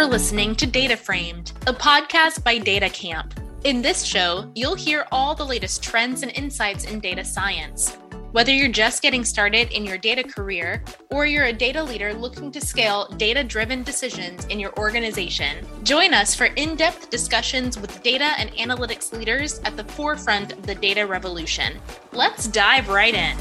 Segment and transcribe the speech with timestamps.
[0.00, 3.32] You're listening to Data Framed, a podcast by DataCamp.
[3.64, 7.98] In this show, you'll hear all the latest trends and insights in data science.
[8.32, 12.50] Whether you're just getting started in your data career or you're a data leader looking
[12.52, 18.02] to scale data driven decisions in your organization, join us for in depth discussions with
[18.02, 21.74] data and analytics leaders at the forefront of the data revolution.
[22.14, 23.36] Let's dive right in.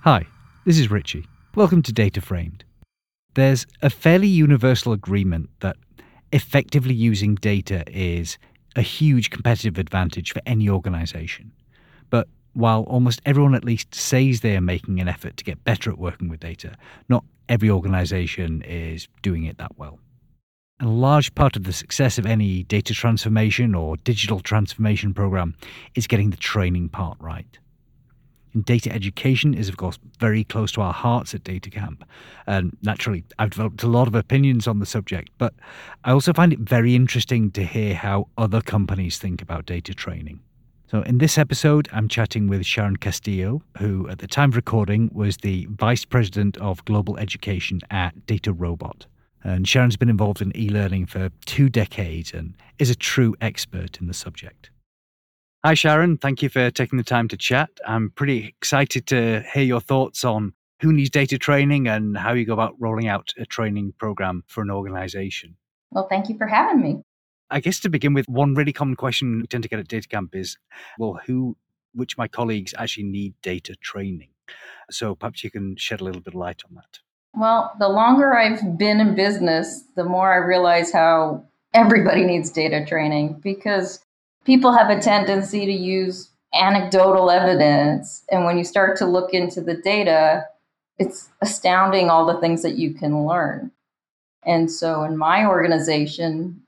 [0.00, 0.24] Hi,
[0.64, 1.26] this is Richie.
[1.54, 2.64] Welcome to Data Framed.
[3.34, 5.76] There's a fairly universal agreement that
[6.32, 8.38] effectively using data is
[8.76, 11.52] a huge competitive advantage for any organization.
[12.08, 15.90] But while almost everyone at least says they are making an effort to get better
[15.90, 16.76] at working with data,
[17.08, 19.98] not every organization is doing it that well.
[20.78, 25.54] And a large part of the success of any data transformation or digital transformation program
[25.94, 27.58] is getting the training part right.
[28.52, 32.02] And data education is, of course, very close to our hearts at DataCamp.
[32.46, 35.54] And naturally, I've developed a lot of opinions on the subject, but
[36.04, 40.40] I also find it very interesting to hear how other companies think about data training.
[40.90, 45.08] So, in this episode, I'm chatting with Sharon Castillo, who at the time of recording
[45.12, 49.06] was the Vice President of Global Education at DataRobot.
[49.44, 54.00] And Sharon's been involved in e learning for two decades and is a true expert
[54.00, 54.70] in the subject.
[55.62, 56.16] Hi, Sharon.
[56.16, 57.68] Thank you for taking the time to chat.
[57.86, 62.46] I'm pretty excited to hear your thoughts on who needs data training and how you
[62.46, 65.56] go about rolling out a training program for an organization.
[65.90, 67.02] Well, thank you for having me.
[67.50, 70.34] I guess to begin with, one really common question we tend to get at DataCamp
[70.34, 70.56] is,
[70.98, 71.58] well, who,
[71.92, 74.30] which my colleagues actually need data training?
[74.90, 77.00] So perhaps you can shed a little bit of light on that.
[77.34, 82.82] Well, the longer I've been in business, the more I realize how everybody needs data
[82.86, 84.00] training because
[84.44, 88.24] people have a tendency to use anecdotal evidence.
[88.30, 90.46] And when you start to look into the data,
[90.98, 93.70] it's astounding all the things that you can learn.
[94.44, 96.60] And so in my organization,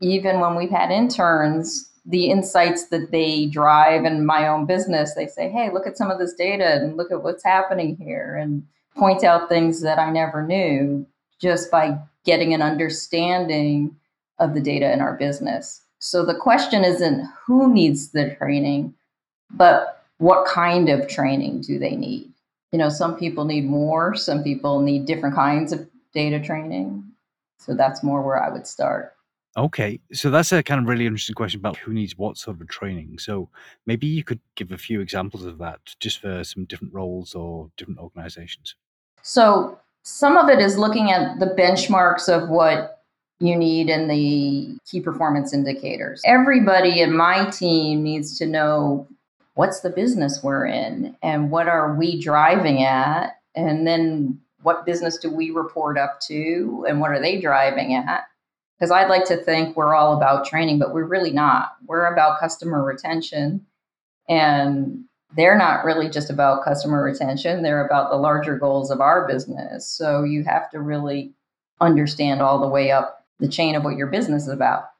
[0.00, 5.26] even when we've had interns, the insights that they drive in my own business, they
[5.26, 8.66] say, hey, look at some of this data and look at what's happening here and
[8.96, 11.06] point out things that I never knew
[11.40, 13.94] just by getting an understanding
[14.38, 15.82] of the data in our business.
[15.98, 18.94] So the question isn't who needs the training,
[19.50, 22.32] but what kind of training do they need?
[22.72, 27.04] You know, some people need more, some people need different kinds of data training.
[27.58, 29.14] So that's more where I would start.
[29.56, 32.68] Okay, so that's a kind of really interesting question about who needs what sort of
[32.68, 33.18] training.
[33.18, 33.48] So
[33.86, 37.70] maybe you could give a few examples of that just for some different roles or
[37.76, 38.76] different organizations.
[39.22, 42.97] So some of it is looking at the benchmarks of what
[43.40, 46.22] you need in the key performance indicators.
[46.24, 49.06] Everybody in my team needs to know
[49.54, 53.40] what's the business we're in and what are we driving at?
[53.54, 58.24] And then what business do we report up to and what are they driving at?
[58.76, 61.72] Because i'd like to think we're all about training but we're really not.
[61.86, 63.66] We're about customer retention
[64.28, 65.04] and
[65.36, 67.62] they're not really just about customer retention.
[67.62, 69.88] They're about the larger goals of our business.
[69.88, 71.32] So you have to really
[71.80, 74.90] understand all the way up the chain of what your business is about.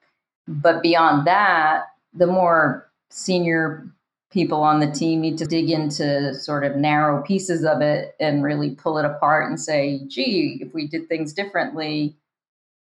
[0.47, 3.87] But beyond that, the more senior
[4.31, 8.43] people on the team need to dig into sort of narrow pieces of it and
[8.43, 12.15] really pull it apart and say, gee, if we did things differently,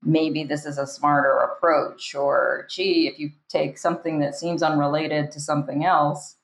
[0.03, 2.15] maybe this is a smarter approach.
[2.15, 6.37] Or, gee, if you take something that seems unrelated to something else,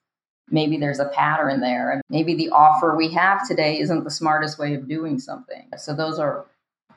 [0.51, 1.91] maybe there's a pattern there.
[1.91, 5.69] And maybe the offer we have today isn't the smartest way of doing something.
[5.77, 6.47] So, those are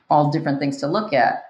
[0.08, 1.44] all different things to look at.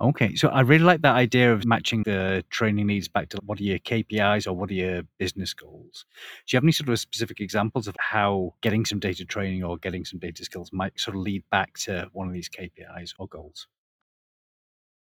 [0.00, 3.58] Okay, so I really like that idea of matching the training needs back to what
[3.58, 6.04] are your KPIs or what are your business goals.
[6.46, 9.76] Do you have any sort of specific examples of how getting some data training or
[9.76, 13.26] getting some data skills might sort of lead back to one of these KPIs or
[13.26, 13.66] goals?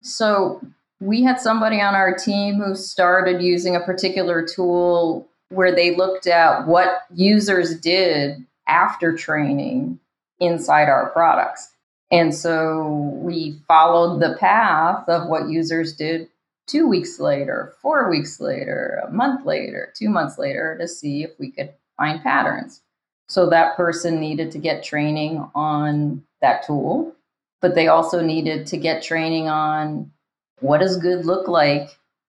[0.01, 0.61] So,
[0.99, 6.25] we had somebody on our team who started using a particular tool where they looked
[6.25, 9.99] at what users did after training
[10.39, 11.69] inside our products.
[12.11, 16.29] And so we followed the path of what users did
[16.67, 21.31] two weeks later, four weeks later, a month later, two months later to see if
[21.39, 22.81] we could find patterns.
[23.27, 27.13] So that person needed to get training on that tool,
[27.61, 30.11] but they also needed to get training on
[30.59, 31.89] what does good look like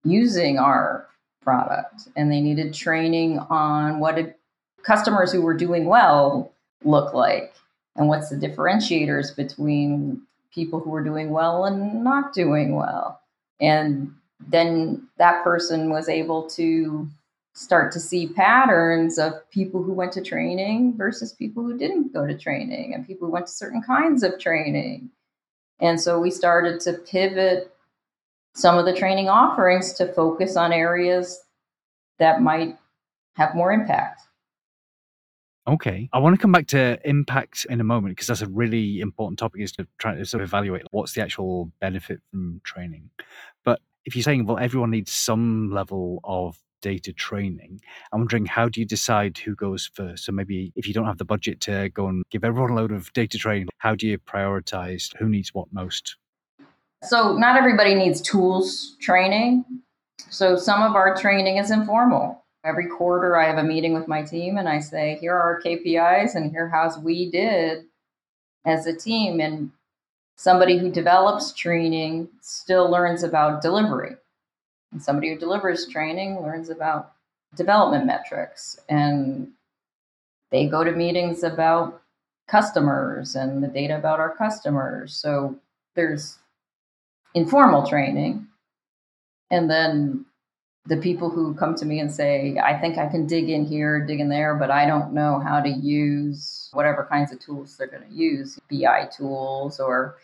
[0.05, 1.06] using our
[1.43, 2.09] product.
[2.17, 4.35] And they needed training on what did
[4.82, 6.53] customers who were doing well
[6.85, 7.55] look like
[7.96, 13.20] and what's the differentiators between people who are doing well and not doing well
[13.61, 17.08] and then that person was able to
[17.58, 22.25] start to see patterns of people who went to training versus people who didn't go
[22.25, 25.11] to training and people who went to certain kinds of training.
[25.81, 27.75] And so we started to pivot
[28.55, 31.40] some of the training offerings to focus on areas
[32.19, 32.76] that might
[33.35, 34.23] have more impact.
[35.69, 36.09] Okay.
[36.15, 39.38] I want to come back to impact in a moment because that's a really important
[39.38, 43.11] topic is to try to sort of evaluate what's the actual benefit from training.
[43.65, 47.82] But if you're saying, well, everyone needs some level of data training,
[48.12, 50.25] I'm wondering how do you decide who goes first?
[50.25, 52.91] So maybe if you don't have the budget to go and give everyone a load
[52.91, 56.17] of data training, how do you prioritize who needs what most?
[57.05, 59.67] So not everybody needs tools training.
[60.31, 62.43] So some of our training is informal.
[62.65, 65.63] Every quarter, I have a meeting with my team and I say, here are our
[65.63, 67.85] KPIs and here how's we did
[68.65, 69.41] as a team.
[69.41, 69.71] And
[70.37, 74.17] somebody who develops training still learns about delivery.
[74.93, 77.13] And somebody who delivers training learns about
[77.55, 78.79] development metrics.
[78.89, 79.49] And
[80.51, 82.03] they go to meetings about
[82.49, 85.15] customers and the data about our customers.
[85.15, 85.57] So
[85.95, 86.39] there's
[87.35, 88.47] informal training.
[89.51, 90.25] And then
[90.88, 94.06] the people who come to me and say, I think I can dig in here,
[94.06, 97.88] dig in there, but I don't know how to use whatever kinds of tools they're
[97.88, 100.17] going to use, BI tools, or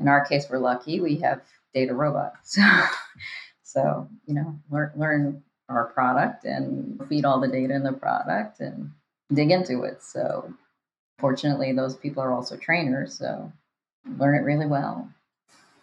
[0.00, 1.42] in our case, we're lucky, we have
[1.74, 2.30] DataRobot.
[2.44, 2.62] So,
[3.64, 8.60] so you know, learn, learn our product and feed all the data in the product
[8.60, 8.92] and
[9.34, 10.00] dig into it.
[10.02, 10.54] So,
[11.18, 13.18] fortunately, those people are also trainers.
[13.18, 13.52] So,
[14.16, 15.10] learn it really well.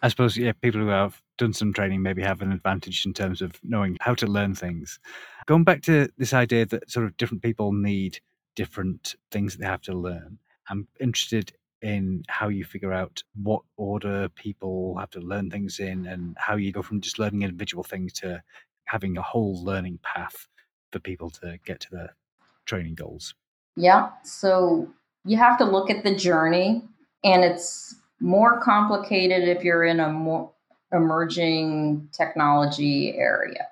[0.02, 3.42] I suppose, yeah, people who have done some training maybe have an advantage in terms
[3.42, 4.98] of knowing how to learn things.
[5.46, 8.20] Going back to this idea that sort of different people need
[8.54, 10.38] different things that they have to learn,
[10.68, 11.52] I'm interested
[11.82, 16.56] in how you figure out what order people have to learn things in and how
[16.56, 18.42] you go from just learning individual things to
[18.86, 20.48] having a whole learning path
[20.90, 22.16] for people to get to their
[22.64, 23.34] training goals.
[23.76, 24.10] Yeah.
[24.24, 24.88] So
[25.24, 26.82] you have to look at the journey,
[27.24, 30.50] and it's more complicated if you're in a more
[30.92, 33.68] emerging technology area.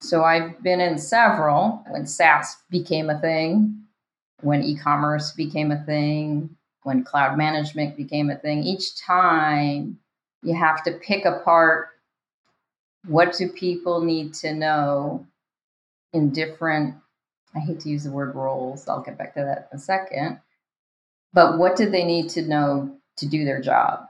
[0.00, 3.82] So I've been in several when SaaS became a thing,
[4.42, 6.50] when e commerce became a thing,
[6.82, 9.98] when cloud management became a thing, each time
[10.42, 11.88] you have to pick apart
[13.06, 15.26] what do people need to know
[16.12, 16.94] in different
[17.54, 20.40] I hate to use the word roles, I'll get back to that in a second.
[21.32, 24.08] But what do they need to know to do their job?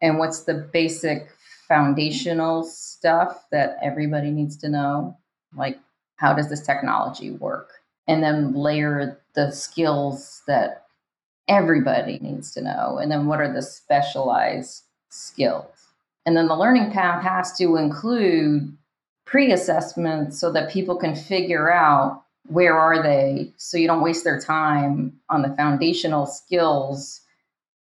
[0.00, 1.28] And what's the basic
[1.66, 5.16] foundational stuff that everybody needs to know?
[5.56, 5.78] Like,
[6.16, 7.70] how does this technology work?
[8.06, 10.86] And then layer the skills that
[11.46, 12.98] everybody needs to know.
[12.98, 15.88] And then what are the specialized skills?
[16.26, 18.76] And then the learning path has to include
[19.24, 24.24] pre assessment so that people can figure out where are they so you don't waste
[24.24, 27.20] their time on the foundational skills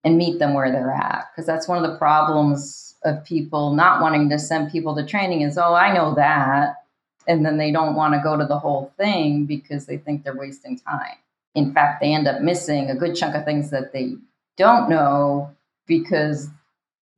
[0.04, 1.30] and meet them where they're at.
[1.32, 5.42] Because that's one of the problems of people not wanting to send people to training
[5.42, 6.84] is oh i know that
[7.28, 10.36] and then they don't want to go to the whole thing because they think they're
[10.36, 11.16] wasting time.
[11.56, 14.16] In fact, they end up missing a good chunk of things that they
[14.58, 15.52] don't know
[15.88, 16.50] because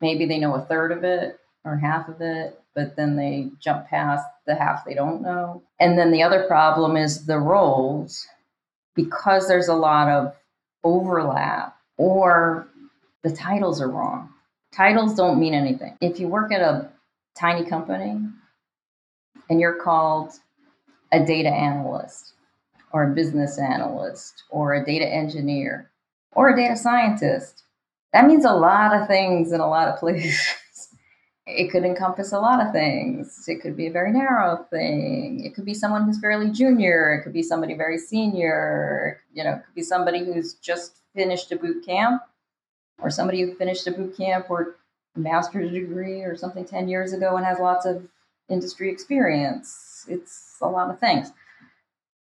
[0.02, 3.88] maybe they know a third of it or half of it, but then they jump
[3.88, 5.64] past the half they don't know.
[5.80, 8.28] And then the other problem is the roles.
[8.96, 10.36] Because there's a lot of
[10.84, 12.68] overlap or
[13.26, 14.30] the titles are wrong.
[14.72, 15.98] Titles don't mean anything.
[16.00, 16.90] If you work at a
[17.38, 18.18] tiny company
[19.50, 20.32] and you're called
[21.12, 22.36] a data analyst,
[22.96, 25.92] or a business analyst or a data engineer
[26.32, 27.64] or a data scientist.
[28.14, 30.40] That means a lot of things in a lot of places.
[31.46, 33.44] it could encompass a lot of things.
[33.50, 35.44] It could be a very narrow thing.
[35.44, 37.14] It could be someone who's fairly junior.
[37.16, 39.22] It could be somebody very senior.
[39.34, 42.22] You know, it could be somebody who's just finished a boot camp
[43.02, 44.76] or somebody who finished a boot camp or
[45.16, 48.08] a master's degree or something 10 years ago and has lots of
[48.50, 50.06] industry experience.
[50.08, 51.32] It's a lot of things.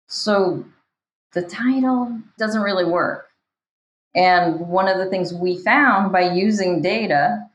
[0.07, 0.65] So
[1.33, 3.29] the title doesn't really work.
[4.15, 7.47] And one of the things we found by using data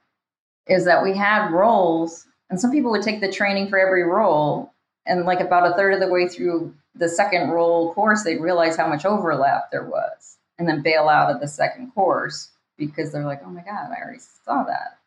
[0.67, 4.73] is that we had roles, and some people would take the training for every role.
[5.05, 8.77] And like about a third of the way through the second role course, they'd realize
[8.77, 13.25] how much overlap there was and then bail out of the second course because they're
[13.25, 14.99] like, oh my God, I already saw that.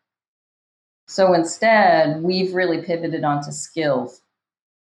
[1.07, 4.21] So instead, we've really pivoted onto skills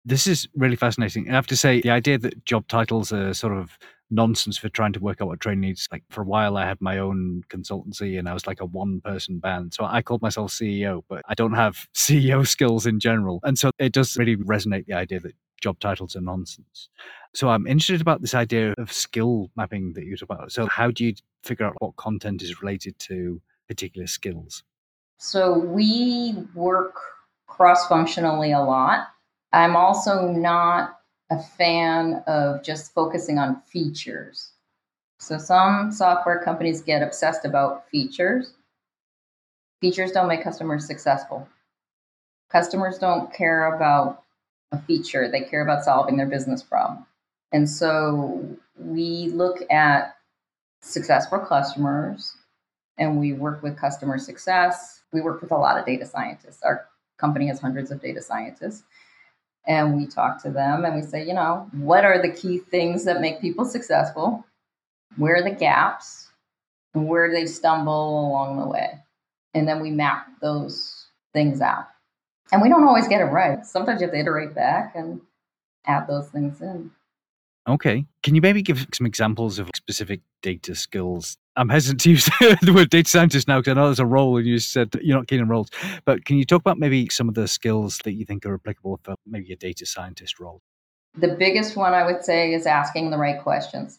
[0.04, 1.28] this is really fascinating.
[1.30, 3.78] I have to say, the idea that job titles are sort of
[4.10, 5.88] nonsense for trying to work out what training needs.
[5.90, 9.00] Like for a while, I had my own consultancy and I was like a one
[9.00, 9.72] person band.
[9.72, 13.40] So I called myself CEO, but I don't have CEO skills in general.
[13.44, 16.90] And so it does really resonate the idea that job titles are nonsense.
[17.34, 20.52] So I'm interested about this idea of skill mapping that you talk about.
[20.52, 24.62] So how do you figure out what content is related to particular skills?
[25.18, 26.96] So we work
[27.46, 29.08] cross functionally a lot.
[29.52, 34.50] I'm also not a fan of just focusing on features.
[35.18, 38.52] So some software companies get obsessed about features.
[39.80, 41.48] Features don't make customers successful.
[42.50, 44.23] Customers don't care about
[44.72, 47.06] a feature, they care about solving their business problem.
[47.52, 48.44] And so
[48.78, 50.16] we look at
[50.80, 52.36] successful customers
[52.98, 55.02] and we work with customer success.
[55.12, 56.62] We work with a lot of data scientists.
[56.62, 58.82] Our company has hundreds of data scientists.
[59.66, 63.04] And we talk to them and we say, you know, what are the key things
[63.04, 64.44] that make people successful?
[65.16, 66.28] Where are the gaps?
[66.92, 68.98] And where do they stumble along the way?
[69.54, 71.86] And then we map those things out.
[72.54, 73.66] And we don't always get it right.
[73.66, 75.20] Sometimes you have to iterate back and
[75.86, 76.92] add those things in.
[77.68, 78.06] Okay.
[78.22, 81.36] Can you maybe give some examples of specific data skills?
[81.56, 82.26] I'm hesitant to use
[82.62, 85.16] the word data scientist now because I know there's a role and you said you're
[85.16, 85.68] not keen on roles.
[86.04, 89.00] But can you talk about maybe some of the skills that you think are applicable
[89.02, 90.62] for maybe a data scientist role?
[91.16, 93.98] The biggest one I would say is asking the right questions.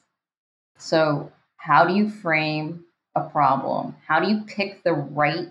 [0.78, 2.86] So, how do you frame
[3.16, 3.98] a problem?
[4.08, 5.50] How do you pick the right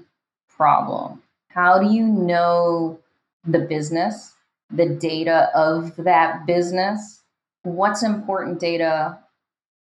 [0.48, 1.20] problem?
[1.54, 2.98] How do you know
[3.44, 4.34] the business,
[4.70, 7.22] the data of that business?
[7.62, 9.20] What's important data?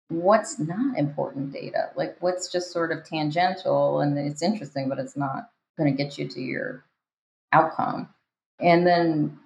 [0.08, 1.90] What's not important data?
[1.94, 6.18] Like what's just sort of tangential and it's interesting, but it's not going to get
[6.18, 6.84] you to your
[7.52, 8.08] outcome.
[8.58, 9.38] And then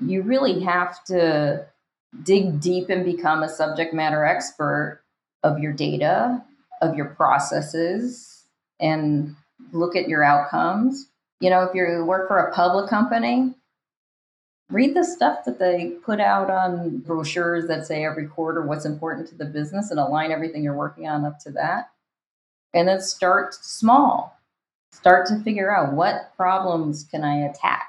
[0.00, 1.66] you really have to
[2.22, 5.02] dig deep and become a subject matter expert
[5.42, 6.44] of your data,
[6.80, 8.44] of your processes,
[8.78, 9.34] and
[9.72, 11.08] look at your outcomes.
[11.40, 13.54] You know, if you work for a public company,
[14.70, 19.28] read the stuff that they put out on brochures that say every quarter what's important
[19.28, 21.90] to the business and align everything you're working on up to that.
[22.74, 24.38] And then start small.
[24.92, 27.88] Start to figure out what problems can I attack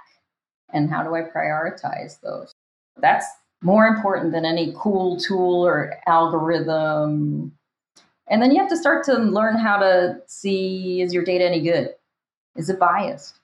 [0.73, 2.51] and how do I prioritize those.
[2.97, 3.25] That's
[3.61, 7.53] more important than any cool tool or algorithm.
[8.29, 11.61] And then you have to start to learn how to see is your data any
[11.61, 11.93] good?
[12.57, 13.39] Is it biased?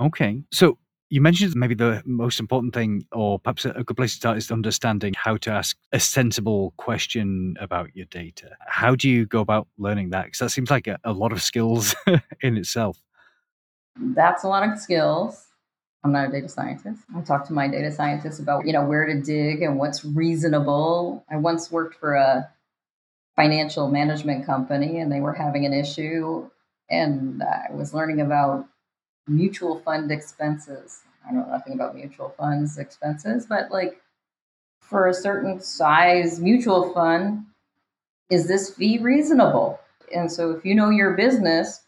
[0.00, 0.42] Okay.
[0.52, 0.78] So
[1.08, 4.50] you mentioned maybe the most important thing, or perhaps a good place to start, is
[4.50, 8.50] understanding how to ask a sensible question about your data.
[8.66, 10.26] How do you go about learning that?
[10.26, 11.94] Because that seems like a, a lot of skills
[12.40, 13.00] in itself.
[13.98, 15.46] That's a lot of skills.
[16.04, 17.02] I'm not a data scientist.
[17.16, 21.24] I talk to my data scientists about, you know, where to dig and what's reasonable.
[21.30, 22.48] I once worked for a
[23.34, 26.48] financial management company and they were having an issue
[26.90, 28.66] and I was learning about
[29.26, 31.00] mutual fund expenses.
[31.28, 34.00] I know nothing about mutual funds expenses, but like
[34.80, 37.44] for a certain size mutual fund,
[38.30, 39.80] is this fee reasonable?
[40.14, 41.82] And so if you know your business,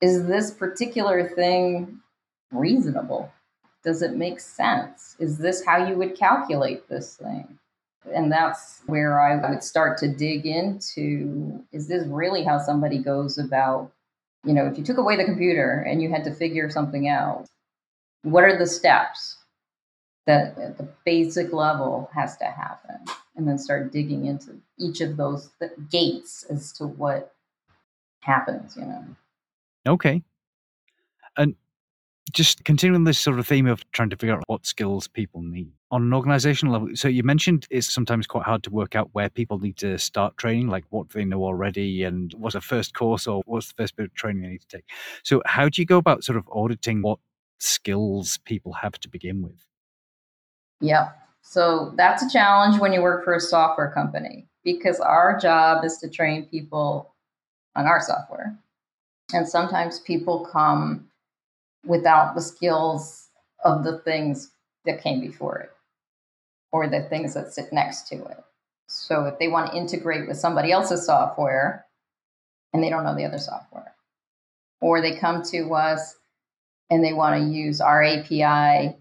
[0.00, 2.00] is this particular thing
[2.52, 3.32] reasonable?
[3.82, 5.16] Does it make sense?
[5.18, 7.58] Is this how you would calculate this thing?
[8.12, 13.38] And that's where I would start to dig into is this really how somebody goes
[13.38, 13.90] about,
[14.44, 17.46] you know, if you took away the computer and you had to figure something out,
[18.22, 19.38] what are the steps
[20.26, 22.96] that at the basic level has to happen?
[23.36, 25.50] And then start digging into each of those
[25.90, 27.34] gates as to what
[28.20, 29.04] happens, you know.
[29.86, 30.22] Okay.
[31.36, 31.54] And
[32.32, 35.72] just continuing this sort of theme of trying to figure out what skills people need
[35.90, 36.88] on an organizational level.
[36.94, 40.36] So you mentioned it's sometimes quite hard to work out where people need to start
[40.36, 43.96] training, like what they know already, and what's the first course or what's the first
[43.96, 44.84] bit of training they need to take.
[45.22, 47.18] So how do you go about sort of auditing what
[47.58, 49.64] skills people have to begin with?
[50.80, 51.10] Yeah.
[51.42, 55.98] So that's a challenge when you work for a software company because our job is
[55.98, 57.14] to train people
[57.74, 58.56] on our software.
[59.32, 61.09] And sometimes people come
[61.84, 63.28] without the skills
[63.64, 64.50] of the things
[64.84, 65.70] that came before it
[66.72, 68.38] or the things that sit next to it.
[68.86, 71.86] So if they want to integrate with somebody else's software
[72.72, 73.94] and they don't know the other software,
[74.80, 76.14] or they come to us
[76.90, 78.96] and they want to use our API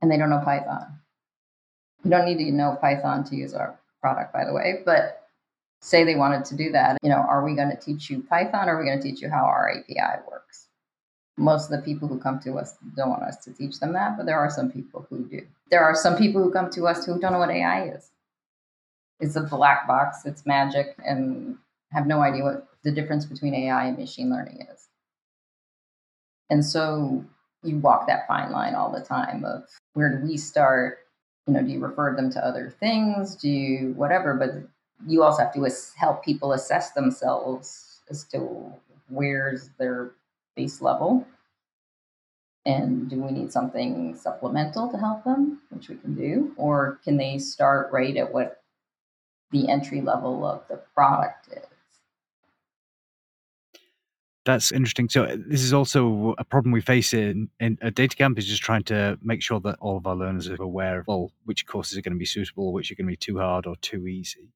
[0.00, 0.86] and they don't know Python.
[2.04, 5.22] You don't need to know Python to use our product, by the way, but
[5.80, 8.68] say they wanted to do that, you know, are we going to teach you Python
[8.68, 10.67] or are we going to teach you how our API works?
[11.38, 14.16] Most of the people who come to us don't want us to teach them that,
[14.16, 15.42] but there are some people who do.
[15.70, 18.10] There are some people who come to us who don't know what AI is.
[19.20, 21.56] It's a black box, it's magic, and
[21.92, 24.88] have no idea what the difference between AI and machine learning is.
[26.50, 27.24] And so
[27.62, 29.64] you walk that fine line all the time of
[29.94, 30.98] where do we start?
[31.46, 33.34] You know, do you refer them to other things?
[33.36, 34.34] Do you whatever?
[34.34, 34.68] But
[35.06, 38.72] you also have to help people assess themselves as to
[39.08, 40.12] where's their
[40.58, 41.26] base level
[42.66, 47.16] and do we need something supplemental to help them which we can do or can
[47.16, 48.60] they start right at what
[49.52, 51.68] the entry level of the product is
[54.48, 55.10] that's interesting.
[55.10, 58.62] So uh, this is also a problem we face in, in a DataCamp is just
[58.62, 61.98] trying to make sure that all of our learners are aware of all which courses
[61.98, 64.48] are going to be suitable, which are going to be too hard or too easy.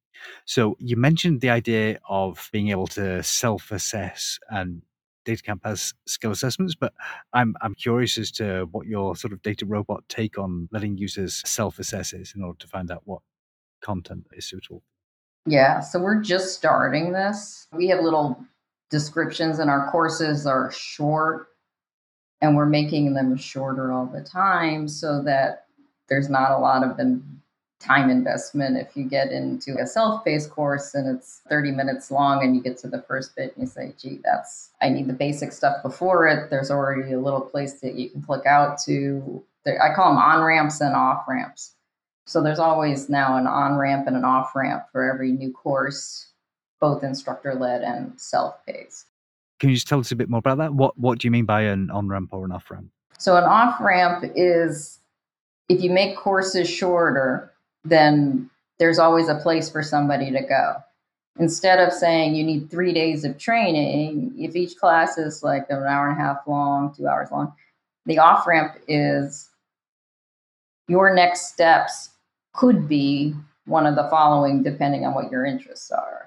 [0.45, 4.81] So you mentioned the idea of being able to self-assess and
[5.25, 6.93] DataCamp has skill assessments, but
[7.33, 12.13] I'm I'm curious as to what your sort of DataRobot take on letting users self-assess
[12.13, 13.21] is in order to find out what
[13.81, 14.83] content is suitable.
[15.45, 17.67] Yeah, so we're just starting this.
[17.73, 18.43] We have little
[18.89, 21.47] descriptions and our courses are short
[22.41, 25.65] and we're making them shorter all the time so that
[26.09, 27.42] there's not a lot of them
[27.83, 32.55] time investment if you get into a self-paced course and it's 30 minutes long and
[32.55, 35.51] you get to the first bit and you say gee that's i need the basic
[35.51, 39.93] stuff before it there's already a little place that you can click out to i
[39.93, 41.73] call them on ramps and off ramps
[42.25, 46.27] so there's always now an on ramp and an off ramp for every new course
[46.83, 49.05] both instructor led and self paced.
[49.61, 50.73] Can you just tell us a bit more about that?
[50.73, 52.87] What What do you mean by an on ramp or an off ramp?
[53.17, 54.99] So an off ramp is
[55.69, 57.52] if you make courses shorter,
[57.83, 58.49] then
[58.79, 60.75] there's always a place for somebody to go.
[61.39, 65.83] Instead of saying you need three days of training, if each class is like an
[65.83, 67.53] hour and a half long, two hours long,
[68.05, 69.49] the off ramp is
[70.87, 72.09] your next steps
[72.53, 73.33] could be
[73.65, 76.23] one of the following depending on what your interests are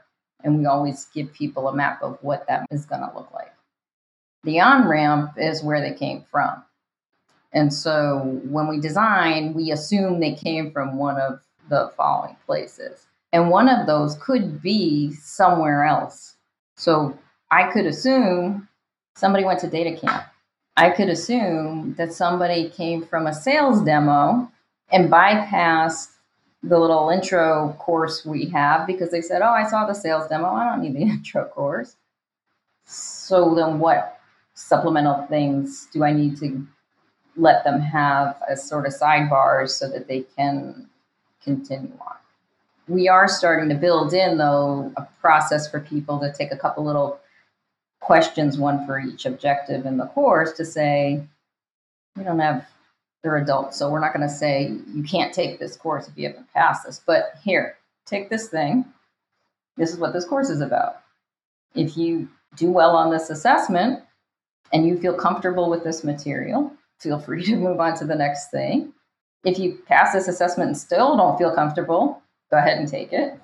[0.47, 3.53] and we always give people a map of what that is going to look like.
[4.45, 6.63] The on ramp is where they came from.
[7.53, 13.07] And so when we design, we assume they came from one of the following places.
[13.33, 16.37] And one of those could be somewhere else.
[16.77, 17.19] So
[17.51, 18.69] I could assume
[19.15, 20.25] somebody went to DataCamp.
[20.77, 24.51] I could assume that somebody came from a sales demo
[24.93, 26.09] and bypassed
[26.63, 30.49] the little intro course we have because they said, Oh, I saw the sales demo.
[30.49, 31.97] I don't need the intro course.
[32.85, 34.21] So then what
[34.55, 36.67] supplemental things do I need to
[37.37, 40.89] let them have as sort of sidebars so that they can
[41.47, 42.17] continue on?
[42.89, 46.85] We are starting to build in, though, a process for people to take a couple
[46.85, 47.19] little
[48.01, 51.23] questions, one for each objective in the course, to say,
[52.17, 52.67] we don't have
[53.27, 53.77] they're adults.
[53.77, 56.87] So we're not going to say you can't take this course if you haven't passed
[56.87, 57.01] this.
[57.05, 58.85] But here, take this thing.
[59.77, 61.01] This is what this course is about.
[61.75, 64.03] If you do well on this assessment
[64.73, 68.53] and you feel comfortable with this material, feel free to move on to the next
[68.53, 68.93] thing.
[69.47, 73.39] If you pass this assessment and still don't feel comfortable, go ahead and take it.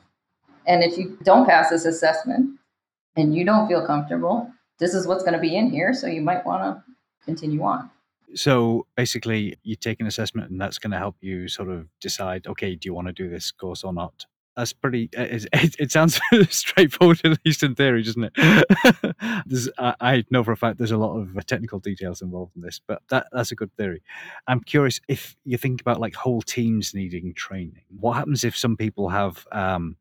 [0.67, 2.59] And if you don't pass this assessment
[3.17, 5.95] and you don't feel comfortable, this is what's going to be in here.
[5.95, 6.85] So you might want to
[7.25, 7.89] continue on.
[8.35, 12.47] So basically, you take an assessment, and that's going to help you sort of decide,
[12.47, 14.27] okay, do you want to do this course or not?
[14.57, 15.09] That's pretty.
[15.13, 18.33] It, it, it sounds straightforward, at least in theory, doesn't it?
[19.79, 22.81] I, I, know for a fact there's a lot of technical details involved in this,
[22.87, 24.03] but that, that's a good theory.
[24.47, 27.83] I'm curious if you think about like whole teams needing training.
[27.89, 29.97] What happens if some people have um,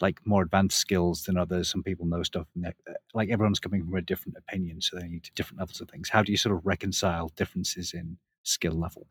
[0.00, 1.70] like more advanced skills than others.
[1.70, 2.70] Some people know stuff, uh,
[3.14, 6.08] like everyone's coming from a different opinion, so they need different levels of things.
[6.08, 9.06] How do you sort of reconcile differences in skill level?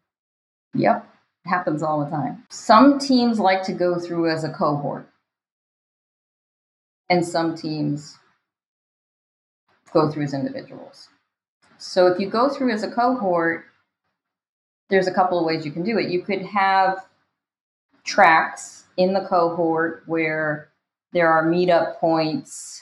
[0.76, 1.08] Yep,
[1.46, 2.44] happens all the time.
[2.50, 5.08] Some teams like to go through as a cohort,
[7.10, 8.18] and some teams
[9.92, 11.10] go through as individuals.
[11.78, 13.66] So if you go through as a cohort,
[14.90, 16.10] there's a couple of ways you can do it.
[16.10, 17.06] You could have
[18.04, 20.70] tracks in the cohort where
[21.14, 22.82] there are meetup points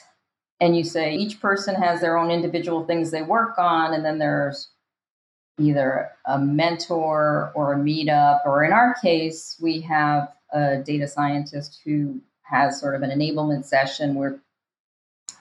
[0.60, 4.18] and you say each person has their own individual things they work on and then
[4.18, 4.71] there's
[5.58, 11.80] either a mentor or a meetup or in our case we have a data scientist
[11.84, 14.38] who has sort of an enablement session where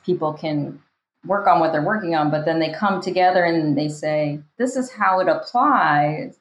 [0.05, 0.81] people can
[1.25, 4.75] work on what they're working on but then they come together and they say this
[4.75, 6.37] is how it applies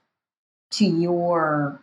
[0.70, 1.82] to your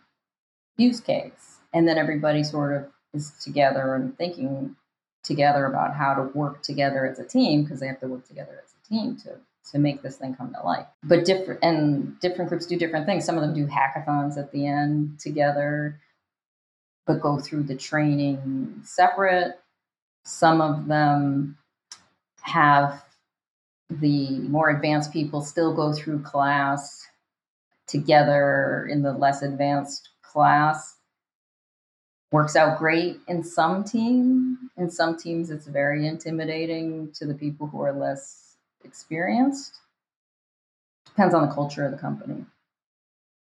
[0.76, 1.58] use case.
[1.74, 4.76] And then everybody sort of is together and thinking
[5.22, 8.62] together about how to work together as a team because they have to work together
[8.64, 9.36] as a team to
[9.72, 10.86] to make this thing come to life.
[11.02, 13.24] But different and different groups do different things.
[13.24, 16.00] Some of them do hackathons at the end together,
[17.06, 19.58] but go through the training separate.
[20.24, 21.56] Some of them
[22.42, 23.04] have
[23.90, 27.06] the more advanced people still go through class
[27.86, 30.98] together in the less advanced class
[32.30, 34.70] works out great in some team.
[34.76, 38.47] In some teams, it's very intimidating to the people who are less
[38.84, 39.78] experienced.
[41.06, 42.44] Depends on the culture of the company.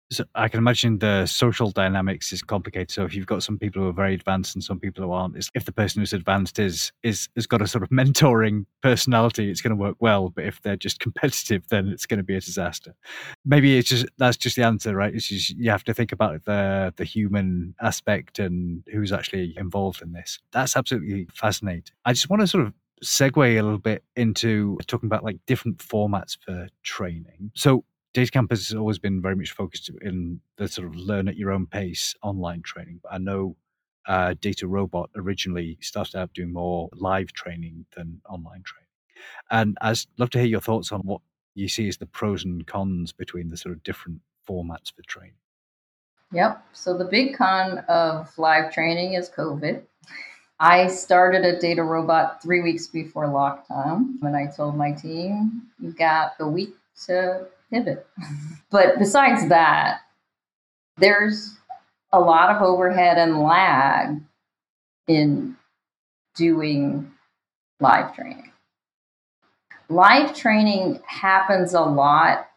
[0.09, 2.91] So I can imagine the social dynamics is complicated.
[2.91, 5.35] So if you've got some people who are very advanced and some people who aren't,
[5.53, 9.59] if the person who's advanced is is has got a sort of mentoring personality, it's
[9.59, 10.29] going to work well.
[10.29, 12.95] But if they're just competitive, then it's going to be a disaster.
[13.43, 15.13] Maybe it's just that's just the answer, right?
[15.13, 20.01] It's just you have to think about the the human aspect and who's actually involved
[20.01, 20.39] in this.
[20.53, 21.95] That's absolutely fascinating.
[22.05, 25.77] I just want to sort of segue a little bit into talking about like different
[25.77, 27.51] formats for training.
[27.55, 27.83] So
[28.13, 31.67] DataCamp has always been very much focused in the sort of learn at your own
[31.67, 32.99] pace online training.
[33.03, 33.55] But I know
[34.07, 38.87] uh, DataRobot originally started out doing more live training than online training.
[39.51, 41.21] And I'd love to hear your thoughts on what
[41.53, 45.33] you see as the pros and cons between the sort of different formats for training.
[46.33, 46.65] Yep.
[46.73, 49.81] So the big con of live training is COVID.
[50.59, 56.33] I started at DataRobot three weeks before lockdown when I told my team, you got
[56.39, 58.07] a week to pivot.
[58.71, 60.01] but besides that,
[60.97, 61.57] there's
[62.11, 64.19] a lot of overhead and lag
[65.07, 65.55] in
[66.35, 67.11] doing
[67.79, 68.51] live training.
[69.89, 72.49] Live training happens a lot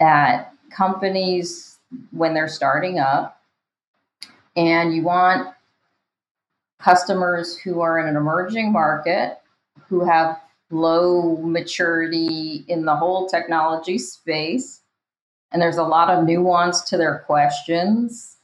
[0.00, 1.78] at companies
[2.10, 3.40] when they're starting up,
[4.56, 5.53] and you want
[6.84, 9.38] customers who are in an emerging market
[9.88, 10.38] who have
[10.70, 14.82] low maturity in the whole technology space.
[15.50, 18.36] And there's a lot of nuance to their questions.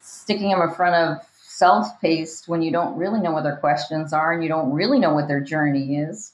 [0.00, 4.12] Sticking them in front of self paced when you don't really know what their questions
[4.12, 6.32] are and you don't really know what their journey is,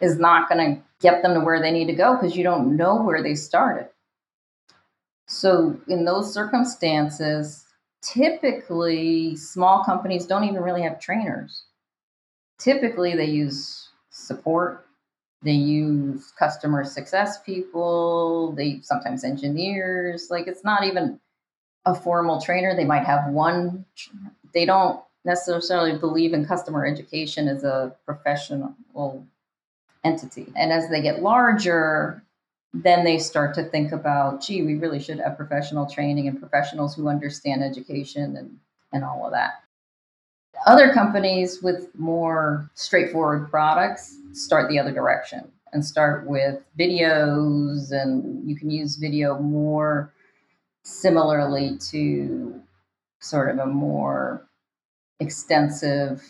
[0.00, 2.76] is not going to get them to where they need to go because you don't
[2.76, 3.88] know where they started.
[5.26, 7.67] So, in those circumstances,
[8.02, 11.64] typically small companies don't even really have trainers.
[12.58, 14.86] Typically, they use support.
[15.42, 18.52] They use customer success people.
[18.52, 20.28] They sometimes engineers.
[20.30, 21.20] Like it's not even
[21.84, 22.74] a formal trainer.
[22.74, 23.84] They might have one.
[24.52, 28.74] They don't necessarily believe in customer education as a professional
[30.04, 30.52] entity.
[30.56, 32.22] And as they get larger,
[32.74, 36.94] then they start to think about, gee, we really should have professional training and professionals
[36.94, 38.58] who understand education and,
[38.92, 39.62] and all of that.
[40.66, 48.48] Other companies with more straightforward products start the other direction and start with videos, and
[48.48, 50.12] you can use video more
[50.82, 52.60] similarly to
[53.20, 54.46] sort of a more
[55.20, 56.22] extensive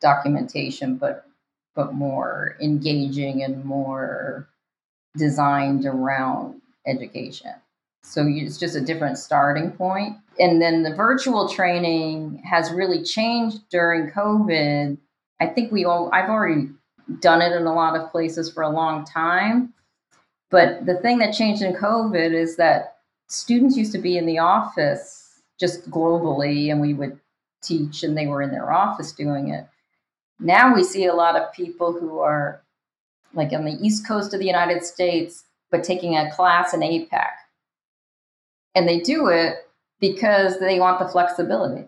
[0.00, 1.26] documentation, but
[1.74, 4.48] but more engaging and more
[5.16, 7.52] designed around education.
[8.02, 10.16] So it's just a different starting point.
[10.38, 14.98] And then the virtual training has really changed during COVID.
[15.40, 16.68] I think we all, I've already
[17.20, 19.72] done it in a lot of places for a long time.
[20.50, 22.98] But the thing that changed in COVID is that
[23.28, 27.18] students used to be in the office just globally, and we would
[27.62, 29.66] teach, and they were in their office doing it.
[30.40, 32.60] Now we see a lot of people who are
[33.34, 37.30] like on the East Coast of the United States, but taking a class in APAC
[38.74, 39.68] and they do it
[40.00, 41.86] because they want the flexibility.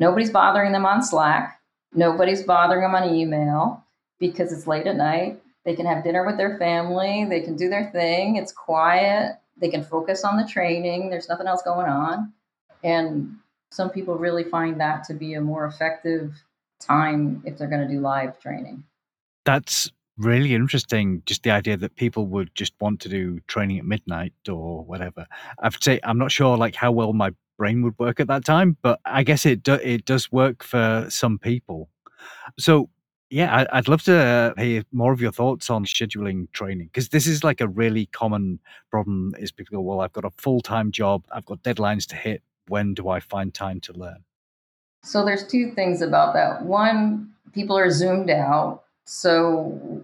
[0.00, 1.60] Nobody's bothering them on Slack.
[1.92, 3.84] Nobody's bothering them on email
[4.18, 5.40] because it's late at night.
[5.64, 7.24] They can have dinner with their family.
[7.28, 8.36] They can do their thing.
[8.36, 9.36] It's quiet.
[9.56, 11.10] They can focus on the training.
[11.10, 12.32] There's nothing else going on.
[12.82, 13.36] And
[13.70, 16.34] some people really find that to be a more effective
[16.80, 18.84] time if they're going to do live training.
[19.44, 23.84] That's really interesting just the idea that people would just want to do training at
[23.84, 25.26] midnight or whatever.
[25.58, 28.44] I would say i'm not sure like how well my brain would work at that
[28.44, 31.88] time but i guess it do, it does work for some people.
[32.58, 32.90] So
[33.30, 37.26] yeah I, would love to hear more of your thoughts on scheduling training because this
[37.26, 41.24] is like a really common problem is people go well i've got a full-time job
[41.32, 44.24] i've got deadlines to hit when do i find time to learn?
[45.02, 46.64] So there's two things about that.
[46.64, 50.02] One people are zoomed out so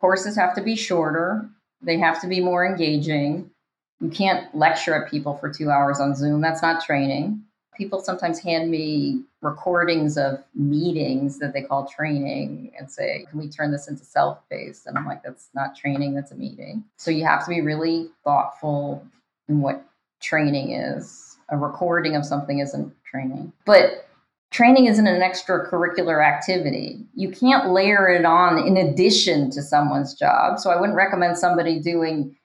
[0.00, 1.48] courses have to be shorter,
[1.82, 3.50] they have to be more engaging.
[4.00, 6.40] You can't lecture at people for two hours on Zoom.
[6.40, 7.42] That's not training.
[7.76, 13.48] People sometimes hand me recordings of meetings that they call training and say, Can we
[13.48, 14.86] turn this into self paced?
[14.86, 16.84] And I'm like, That's not training, that's a meeting.
[16.96, 19.06] So you have to be really thoughtful
[19.48, 19.84] in what
[20.20, 21.36] training is.
[21.50, 23.52] A recording of something isn't training.
[23.64, 24.08] But
[24.50, 27.04] training isn't an extracurricular activity.
[27.14, 30.58] You can't layer it on in addition to someone's job.
[30.58, 32.36] So I wouldn't recommend somebody doing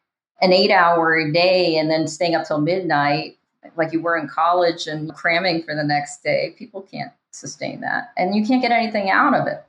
[0.42, 3.38] an eight hour day and then staying up till midnight
[3.78, 6.56] like you were in college and cramming for the next day.
[6.58, 8.12] People can't sustain that.
[8.18, 9.64] And you can't get anything out of it.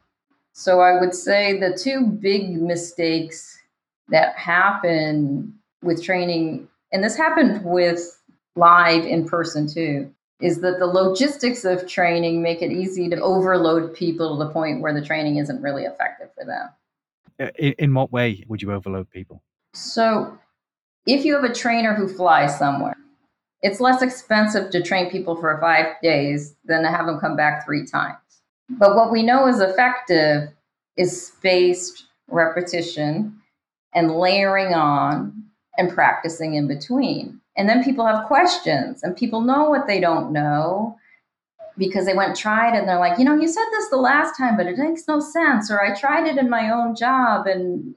[0.54, 3.58] So I would say the two big mistakes
[4.08, 8.18] that happen with training, and this happened with
[8.56, 10.12] live in person too,
[10.42, 14.80] is that the logistics of training make it easy to overload people to the point
[14.80, 16.68] where the training isn't really effective for them.
[17.40, 19.42] Uh, in, in what way would you overload people?
[19.72, 20.36] So,
[21.06, 22.96] if you have a trainer who flies somewhere,
[23.62, 27.64] it's less expensive to train people for five days than to have them come back
[27.64, 28.18] three times.
[28.68, 30.50] But what we know is effective
[30.96, 33.40] is spaced repetition
[33.94, 35.44] and layering on
[35.78, 37.40] and practicing in between.
[37.56, 40.96] And then people have questions and people know what they don't know
[41.76, 44.56] because they went tried and they're like, you know, you said this the last time,
[44.56, 45.70] but it makes no sense.
[45.70, 47.94] Or I tried it in my own job and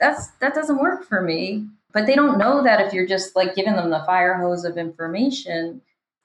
[0.00, 1.66] that's that doesn't work for me.
[1.92, 4.76] But they don't know that if you're just like giving them the fire hose of
[4.76, 5.80] information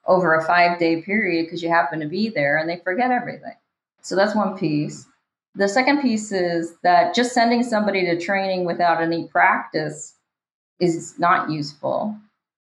[0.05, 3.55] over a five day period because you happen to be there and they forget everything.
[4.01, 5.07] So that's one piece.
[5.55, 10.15] The second piece is that just sending somebody to training without any practice
[10.79, 12.15] is not useful.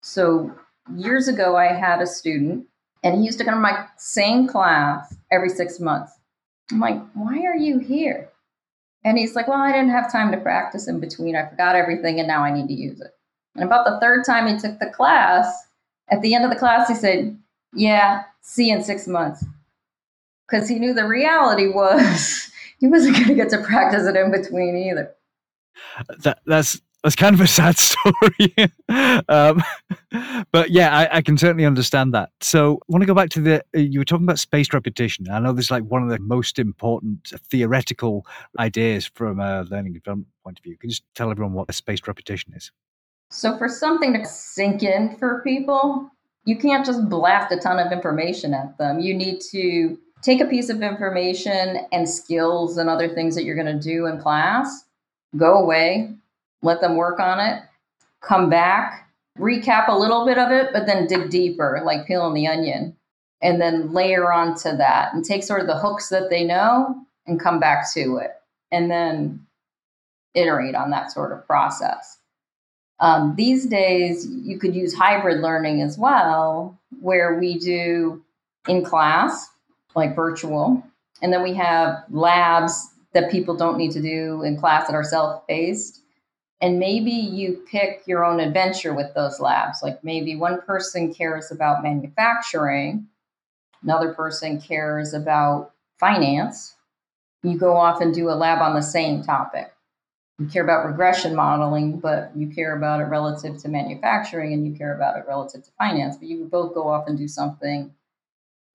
[0.04, 0.52] So
[0.94, 2.66] years ago, I had a student
[3.02, 6.12] and he used to come to my same class every six months.
[6.70, 8.28] I'm like, why are you here?
[9.02, 11.34] And he's like, well, I didn't have time to practice in between.
[11.34, 13.12] I forgot everything and now I need to use it.
[13.54, 15.50] And about the third time he took the class,
[16.10, 17.38] at the end of the class, he said,
[17.72, 19.42] yeah, see you in six months.
[20.46, 24.30] Because he knew the reality was he wasn't going to get to practice it in
[24.30, 25.14] between either.
[26.18, 28.54] That, that's that's kind of a sad story.
[29.28, 29.62] um,
[30.50, 32.30] but yeah, I, I, can certainly understand that.
[32.40, 35.30] So I want to go back to the, you were talking about spaced repetition.
[35.30, 38.26] I know this is like one of the most important theoretical
[38.58, 40.78] ideas from a learning development point of view.
[40.78, 42.72] Can you just tell everyone what a spaced repetition is?
[43.30, 46.10] So for something to sink in for people,
[46.46, 49.00] you can't just blast a ton of information at them.
[49.00, 53.54] You need to take a piece of information and skills and other things that you're
[53.54, 54.84] going to do in class,
[55.36, 56.14] go away,
[56.64, 57.62] let them work on it,
[58.20, 62.46] come back, recap a little bit of it, but then dig deeper, like peeling the
[62.46, 62.96] onion,
[63.42, 66.96] and then layer onto that and take sort of the hooks that they know
[67.26, 68.32] and come back to it,
[68.72, 69.46] and then
[70.34, 72.18] iterate on that sort of process.
[73.00, 78.22] Um, these days, you could use hybrid learning as well, where we do
[78.68, 79.50] in class,
[79.94, 80.82] like virtual,
[81.20, 85.04] and then we have labs that people don't need to do in class that are
[85.04, 86.03] self paced
[86.64, 89.82] and maybe you pick your own adventure with those labs.
[89.82, 93.06] Like maybe one person cares about manufacturing
[93.82, 96.74] another person cares about finance.
[97.42, 99.70] You go off and do a lab on the same topic.
[100.38, 104.72] You care about regression modeling but you care about it relative to manufacturing and you
[104.72, 107.92] care about it relative to finance but you both go off and do something.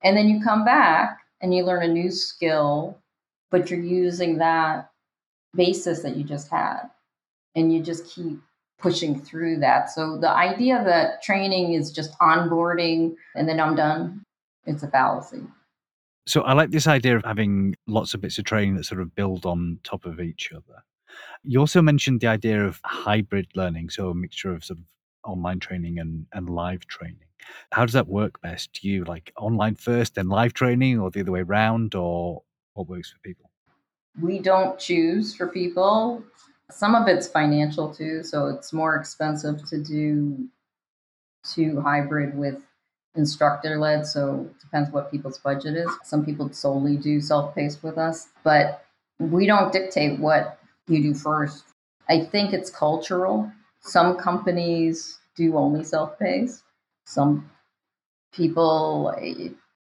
[0.04, 3.00] And then you come back and you learn a new skill
[3.50, 4.92] but you're using that
[5.56, 6.84] basis that you just had
[7.60, 8.40] and you just keep
[8.80, 9.90] pushing through that.
[9.90, 14.24] So the idea that training is just onboarding and then I'm done,
[14.66, 15.44] it's a fallacy.
[16.26, 19.16] So I like this idea of having lots of bits of training that sort of
[19.16, 20.84] build on top of each other.
[21.44, 24.86] You also mentioned the idea of hybrid learning, so a mixture of sort of
[25.30, 27.26] online training and, and live training.
[27.72, 28.74] How does that work best?
[28.74, 32.44] Do you like online first, then live training, or the other way around, or
[32.74, 33.50] what works for people?
[34.22, 36.24] We don't choose for people.
[36.72, 40.48] Some of it's financial too, so it's more expensive to do
[41.56, 42.62] to hybrid with
[43.16, 44.06] instructor led.
[44.06, 45.90] So it depends what people's budget is.
[46.04, 48.86] Some people solely do self paced with us, but
[49.20, 51.66] we don't dictate what you do first.
[52.08, 53.52] I think it's cultural.
[53.82, 56.64] Some companies do only self paced.
[57.06, 57.50] Some
[58.34, 59.16] people,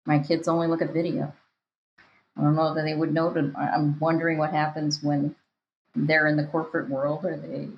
[0.06, 1.32] my kids only look at video.
[2.36, 3.34] I don't know that they would know.
[3.56, 5.34] I'm wondering what happens when
[6.06, 7.68] they're in the corporate world or they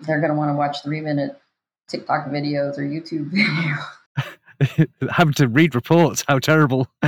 [0.00, 1.38] they're going to want to watch three minute
[1.88, 3.30] TikTok videos or YouTube
[4.66, 4.88] videos.
[5.10, 6.86] Having to read reports, how terrible.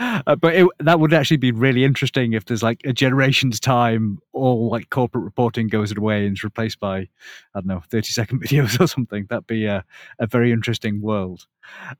[0.00, 4.18] Uh, but it, that would actually be really interesting if there's like a generation's time,
[4.32, 7.08] all like corporate reporting goes away and is replaced by, I
[7.54, 9.26] don't know, 30 second videos or something.
[9.28, 9.84] That'd be a,
[10.18, 11.46] a very interesting world.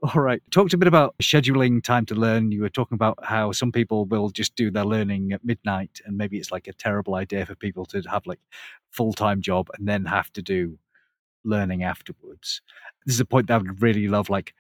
[0.02, 0.42] All right.
[0.50, 2.52] Talked a bit about scheduling time to learn.
[2.52, 6.16] You were talking about how some people will just do their learning at midnight, and
[6.16, 8.40] maybe it's like a terrible idea for people to have like
[8.90, 10.78] full time job and then have to do
[11.44, 12.62] learning afterwards.
[13.06, 14.30] This is a point that I would really love.
[14.30, 14.54] Like,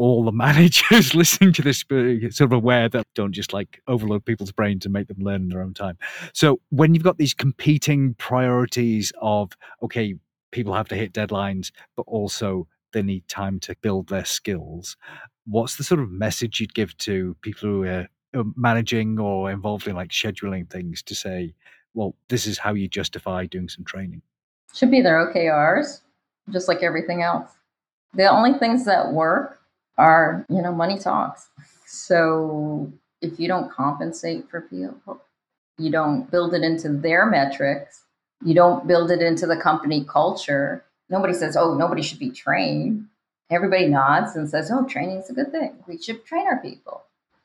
[0.00, 4.24] all the managers listening to this uh, sort of aware that don't just like overload
[4.24, 5.98] people's brains and make them learn in their own time.
[6.32, 10.14] So when you've got these competing priorities of, okay,
[10.52, 14.96] people have to hit deadlines, but also they need time to build their skills.
[15.46, 19.86] What's the sort of message you'd give to people who are uh, managing or involved
[19.86, 21.54] in like scheduling things to say,
[21.92, 24.22] well, this is how you justify doing some training?
[24.74, 26.00] Should be their OKRs,
[26.50, 27.50] just like everything else.
[28.14, 29.59] The only things that work
[29.98, 31.48] are, you know, money talks.
[31.86, 35.20] So if you don't compensate for people,
[35.78, 38.04] you don't build it into their metrics,
[38.44, 40.84] you don't build it into the company culture.
[41.08, 43.06] Nobody says, oh, nobody should be trained.
[43.50, 45.76] Everybody nods and says, oh, training is a good thing.
[45.86, 47.02] We should train our people.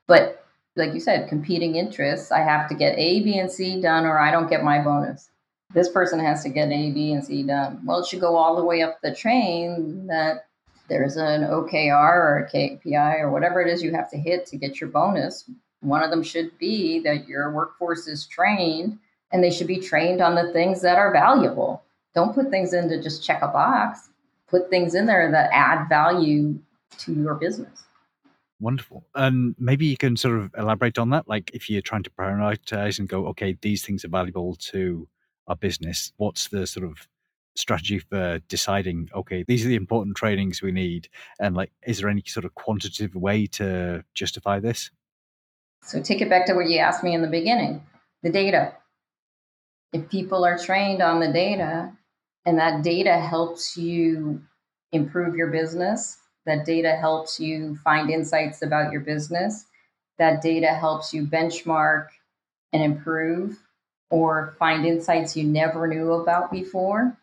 [0.07, 4.05] But like you said, competing interests, I have to get A, B, and C done,
[4.05, 5.29] or I don't get my bonus.
[5.73, 7.81] This person has to get A, B, and C done.
[7.85, 10.45] Well, it should go all the way up the train that
[10.87, 14.57] there's an OKR or a KPI or whatever it is you have to hit to
[14.57, 15.49] get your bonus.
[15.81, 18.97] One of them should be that your workforce is trained
[19.31, 21.83] and they should be trained on the things that are valuable.
[22.13, 24.09] Don't put things in to just check a box.
[24.47, 26.59] Put things in there that add value
[26.99, 27.83] to your business.
[28.59, 29.03] Wonderful.
[29.15, 31.27] And maybe you can sort of elaborate on that.
[31.27, 35.07] Like if you're trying to prioritize and go, okay, these things are valuable to
[35.47, 37.07] our business, what's the sort of
[37.55, 41.09] strategy for deciding, okay, these are the important trainings we need?
[41.39, 44.91] And like, is there any sort of quantitative way to justify this?
[45.83, 47.81] So take it back to what you asked me in the beginning
[48.23, 48.73] the data.
[49.93, 51.91] If people are trained on the data
[52.45, 54.41] and that data helps you
[54.91, 59.65] improve your business, that data helps you find insights about your business,
[60.17, 62.07] that data helps you benchmark
[62.73, 63.59] and improve
[64.09, 67.15] or find insights you never knew about before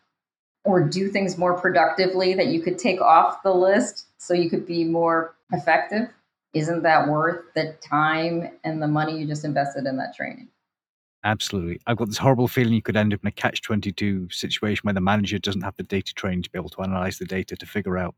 [0.65, 4.65] or do things more productively that you could take off the list so you could
[4.65, 6.09] be more effective
[6.53, 10.47] isn't that worth the time and the money you just invested in that training?
[11.23, 11.79] Absolutely.
[11.87, 14.93] I've got this horrible feeling you could end up in a catch 22 situation where
[14.93, 17.65] the manager doesn't have the data training to be able to analyze the data to
[17.65, 18.13] figure out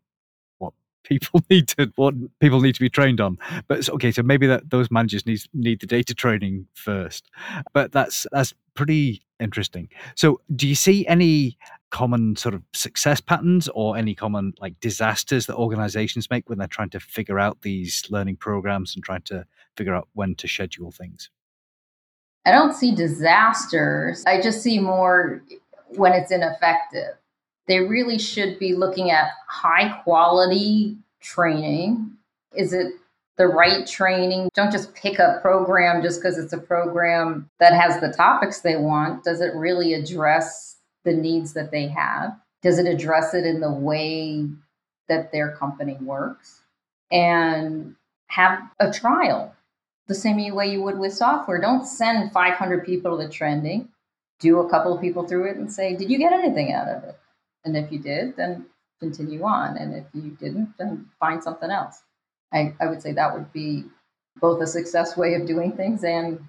[0.57, 3.37] what people need to what people need to be trained on.
[3.67, 7.29] But okay, so maybe that those managers need need the data training first.
[7.73, 9.87] But that's that's pretty interesting.
[10.15, 11.57] So do you see any
[11.95, 16.67] common sort of success patterns or any common like disasters that organizations make when they're
[16.67, 19.45] trying to figure out these learning programs and trying to
[19.77, 21.29] figure out when to schedule things?
[22.45, 24.25] I don't see disasters.
[24.27, 25.41] I just see more
[25.87, 27.15] when it's ineffective.
[27.69, 32.11] They really should be looking at high quality training.
[32.53, 32.91] Is it
[33.37, 34.49] the right training?
[34.53, 38.75] Don't just pick a program just because it's a program that has the topics they
[38.75, 39.23] want.
[39.23, 40.75] Does it really address
[41.05, 42.37] the needs that they have?
[42.61, 44.47] Does it address it in the way
[45.07, 46.61] that their company works?
[47.11, 47.95] And
[48.27, 49.55] have a trial
[50.07, 51.59] the same way you would with software.
[51.59, 53.89] Don't send 500 people to the trending.
[54.39, 57.03] Do a couple of people through it and say, Did you get anything out of
[57.03, 57.17] it?
[57.63, 58.65] And if you did, then
[58.99, 59.77] continue on.
[59.77, 62.03] And if you didn't, then find something else.
[62.53, 63.85] I, I would say that would be
[64.39, 66.39] both a success way of doing things and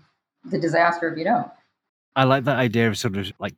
[0.45, 1.51] the disaster if you don't.
[2.14, 3.55] I like that idea of sort of like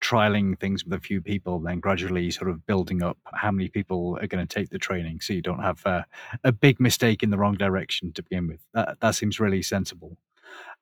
[0.00, 4.18] trialing things with a few people, then gradually sort of building up how many people
[4.20, 6.04] are going to take the training, so you don't have a,
[6.44, 8.60] a big mistake in the wrong direction to begin with.
[8.74, 10.16] That that seems really sensible.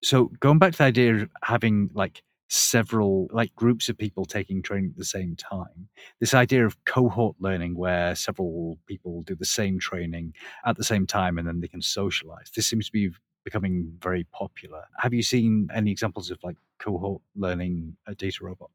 [0.03, 4.63] So going back to the idea of having like several like groups of people taking
[4.63, 5.89] training at the same time
[6.21, 10.33] this idea of cohort learning where several people do the same training
[10.65, 13.11] at the same time and then they can socialize this seems to be
[13.43, 18.71] becoming very popular have you seen any examples of like cohort learning a DataRobot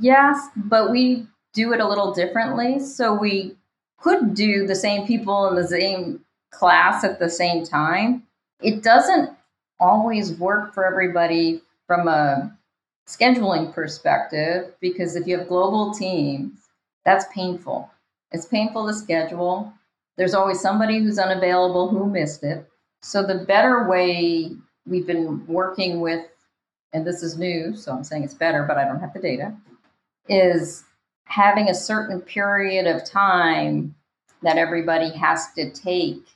[0.00, 2.78] Yes, but we do it a little differently.
[2.80, 3.56] So we
[3.98, 8.22] could do the same people in the same class at the same time.
[8.60, 9.30] It doesn't
[9.80, 12.56] always work for everybody from a
[13.06, 16.68] scheduling perspective because if you have global teams,
[17.04, 17.90] that's painful.
[18.30, 19.72] It's painful to schedule.
[20.16, 22.66] There's always somebody who's unavailable who missed it.
[23.02, 24.52] So the better way
[24.86, 26.24] we've been working with,
[26.92, 29.54] and this is new, so I'm saying it's better, but I don't have the data,
[30.28, 30.84] is
[31.24, 33.94] having a certain period of time
[34.42, 36.26] that everybody has to take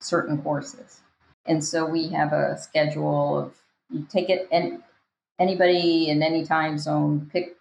[0.00, 1.00] certain courses.
[1.46, 3.54] And so we have a schedule of
[3.90, 4.82] you take it and
[5.38, 7.56] anybody in any time zone pick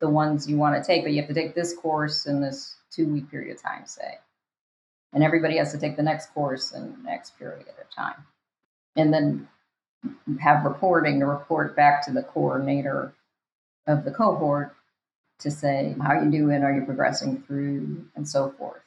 [0.00, 2.76] the ones you want to take, but you have to take this course in this
[2.90, 4.18] two week period of time, say.
[5.12, 8.26] And everybody has to take the next course in the next period of time.
[8.96, 9.48] And then
[10.40, 13.14] have reporting to report back to the coordinator
[13.86, 14.74] of the cohort
[15.42, 16.62] to say, how are you doing?
[16.62, 18.04] Are you progressing through?
[18.16, 18.82] And so forth.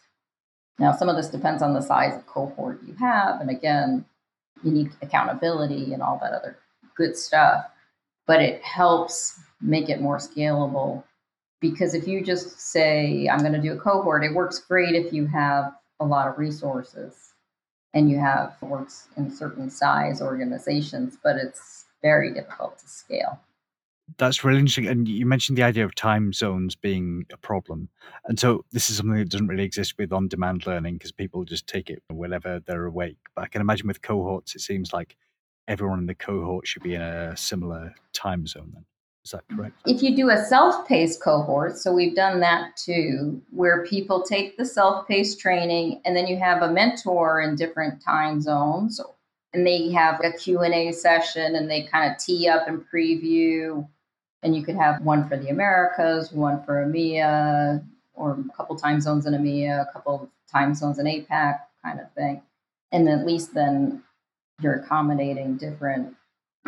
[0.80, 3.40] Now, some of this depends on the size of cohort you have.
[3.40, 4.06] And again,
[4.64, 6.58] you need accountability and all that other
[6.96, 7.66] good stuff.
[8.28, 11.04] But it helps make it more scalable
[11.62, 15.14] Because if you just say, I'm going to do a cohort, it works great if
[15.14, 17.34] you have a lot of resources
[17.94, 23.40] and you have works in certain size organizations, but it's very difficult to scale.
[24.18, 24.88] That's really interesting.
[24.88, 27.90] And you mentioned the idea of time zones being a problem.
[28.26, 31.44] And so this is something that doesn't really exist with on demand learning because people
[31.44, 33.18] just take it whenever they're awake.
[33.36, 35.18] But I can imagine with cohorts, it seems like
[35.68, 38.86] everyone in the cohort should be in a similar time zone then.
[39.26, 39.58] Is that mm-hmm.
[39.58, 39.82] correct?
[39.88, 44.56] If you do a self paced cohort, so we've done that too, where people take
[44.56, 49.02] the self paced training and then you have a mentor in different time zones
[49.54, 53.88] and they have a Q&A session and they kind of tee up and preview
[54.46, 57.84] and you could have one for the Americas, one for EMEA,
[58.14, 62.12] or a couple time zones in EMEA, a couple time zones in APAC, kind of
[62.14, 62.44] thing.
[62.92, 64.04] And at least then
[64.62, 66.16] you're accommodating different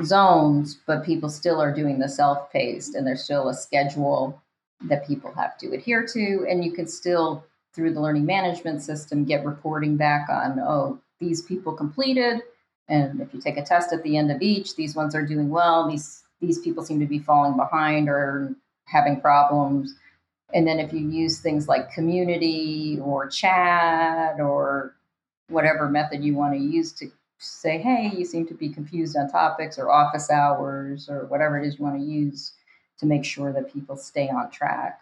[0.04, 4.42] zones, but people still are doing the self paced and there's still a schedule
[4.90, 6.48] that people have to adhere to.
[6.50, 11.44] And you can still, through the learning management system, get reporting back on, oh, these
[11.44, 12.42] people completed.
[12.90, 15.50] And if you take a test at the end of each, these ones are doing
[15.50, 18.54] well, these these people seem to be falling behind or
[18.86, 19.96] having problems.
[20.54, 24.96] And then if you use things like community or chat or
[25.50, 29.30] whatever method you want to use to say, hey, you seem to be confused on
[29.30, 32.54] topics or office hours or whatever it is you want to use
[33.00, 35.00] to make sure that people stay on track.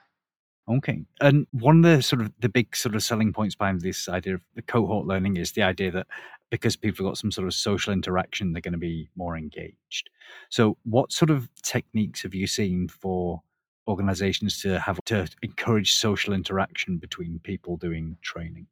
[0.67, 1.01] Okay.
[1.21, 4.35] And one of the sort of the big sort of selling points behind this idea
[4.35, 6.07] of the cohort learning is the idea that
[6.55, 10.09] because people have got some sort of social interaction, they're going to be more engaged.
[10.49, 13.41] So what sort of techniques have you seen for
[13.87, 18.67] organizations to have to encourage social interaction between people doing training?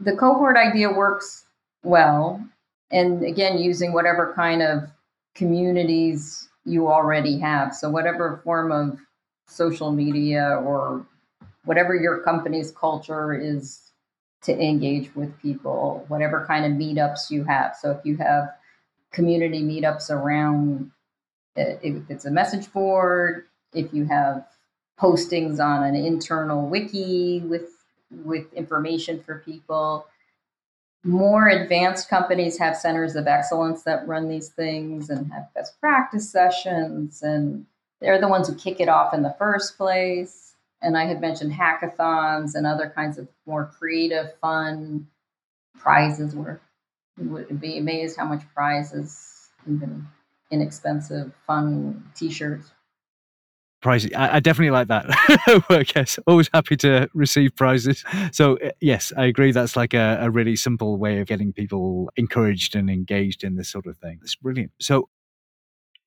[0.00, 1.44] The cohort idea works
[1.82, 2.44] well.
[2.90, 4.84] And again, using whatever kind of
[5.34, 7.74] communities you already have.
[7.74, 8.98] So, whatever form of
[9.46, 11.06] social media or
[11.64, 13.87] whatever your company's culture is
[14.42, 17.76] to engage with people, whatever kind of meetups you have.
[17.76, 18.50] So, if you have
[19.12, 20.90] community meetups around,
[21.56, 24.46] uh, if it's a message board, if you have
[25.00, 27.70] postings on an internal wiki with
[28.10, 30.06] with information for people
[31.04, 36.28] more advanced companies have centers of excellence that run these things and have best practice
[36.30, 37.64] sessions and
[38.00, 40.47] they're the ones who kick it off in the first place
[40.82, 45.06] and i had mentioned hackathons and other kinds of more creative fun
[45.78, 46.60] prizes where
[47.20, 50.06] you would be amazed how much prizes even
[50.50, 52.70] inexpensive fun t-shirts
[53.80, 54.10] prizes.
[54.16, 55.94] I, I, definitely like that work.
[55.94, 58.04] Yes, always happy to receive prizes.
[58.32, 59.52] So uh, yes, I agree.
[59.52, 63.68] That's like a, a, really simple way of getting people encouraged and engaged in this
[63.68, 64.18] sort of thing.
[64.22, 64.72] It's brilliant.
[64.80, 65.08] So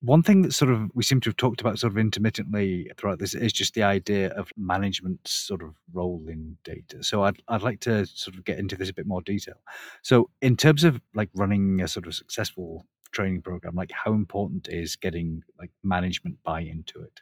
[0.02, 3.18] one thing that sort of we seem to have talked about sort of intermittently throughout
[3.18, 7.02] this is just the idea of management sort of role in data.
[7.02, 9.56] So I'd I'd like to sort of get into this a bit more detail.
[10.02, 14.68] So in terms of like running a sort of successful training program, like how important
[14.68, 17.20] is getting like management buy into it?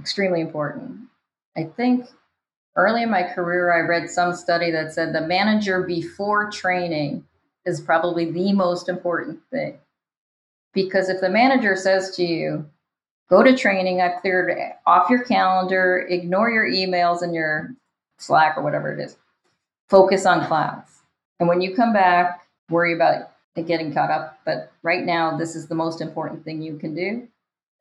[0.00, 1.00] extremely important.
[1.56, 2.06] I think
[2.76, 7.24] early in my career, I read some study that said the manager before training
[7.64, 9.78] is probably the most important thing.
[10.76, 12.66] Because if the manager says to you,
[13.30, 14.54] go to training, I've cleared
[14.86, 17.74] off your calendar, ignore your emails and your
[18.18, 19.16] Slack or whatever it is,
[19.88, 21.00] focus on class.
[21.40, 23.30] And when you come back, worry about
[23.66, 24.38] getting caught up.
[24.44, 27.26] But right now, this is the most important thing you can do.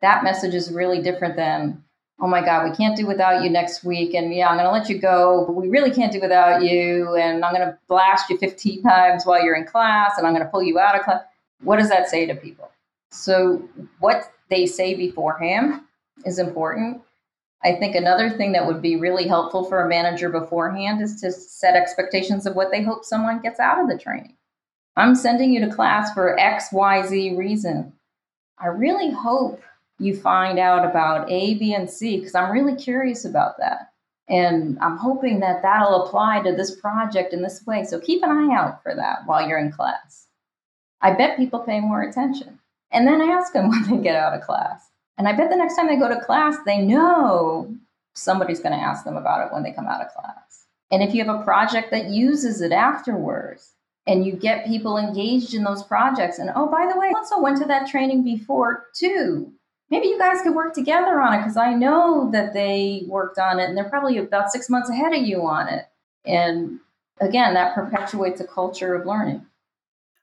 [0.01, 1.83] That message is really different than
[2.21, 4.13] oh my God, we can't do without you next week.
[4.13, 7.13] And yeah, I'm going to let you go, but we really can't do without you.
[7.15, 10.45] And I'm going to blast you 15 times while you're in class and I'm going
[10.45, 11.23] to pull you out of class.
[11.61, 12.71] What does that say to people?
[13.11, 13.67] So,
[13.99, 15.81] what they say beforehand
[16.25, 17.01] is important.
[17.63, 21.31] I think another thing that would be really helpful for a manager beforehand is to
[21.31, 24.35] set expectations of what they hope someone gets out of the training.
[24.95, 27.91] I'm sending you to class for X, Y, Z reason.
[28.59, 29.61] I really hope
[29.99, 33.91] you find out about A, B, and C, because I'm really curious about that.
[34.27, 37.83] And I'm hoping that that'll apply to this project in this way.
[37.83, 40.27] So keep an eye out for that while you're in class.
[41.01, 42.59] I bet people pay more attention.
[42.91, 44.89] And then I ask them when they get out of class.
[45.17, 47.73] And I bet the next time they go to class, they know
[48.13, 50.65] somebody's going to ask them about it when they come out of class.
[50.91, 53.71] And if you have a project that uses it afterwards,
[54.07, 57.41] and you get people engaged in those projects, and oh, by the way, I also
[57.41, 59.51] went to that training before too
[59.89, 63.59] maybe you guys could work together on it because I know that they worked on
[63.59, 65.85] it and they're probably about six months ahead of you on it.
[66.25, 66.79] And
[67.19, 69.45] again, that perpetuates a culture of learning.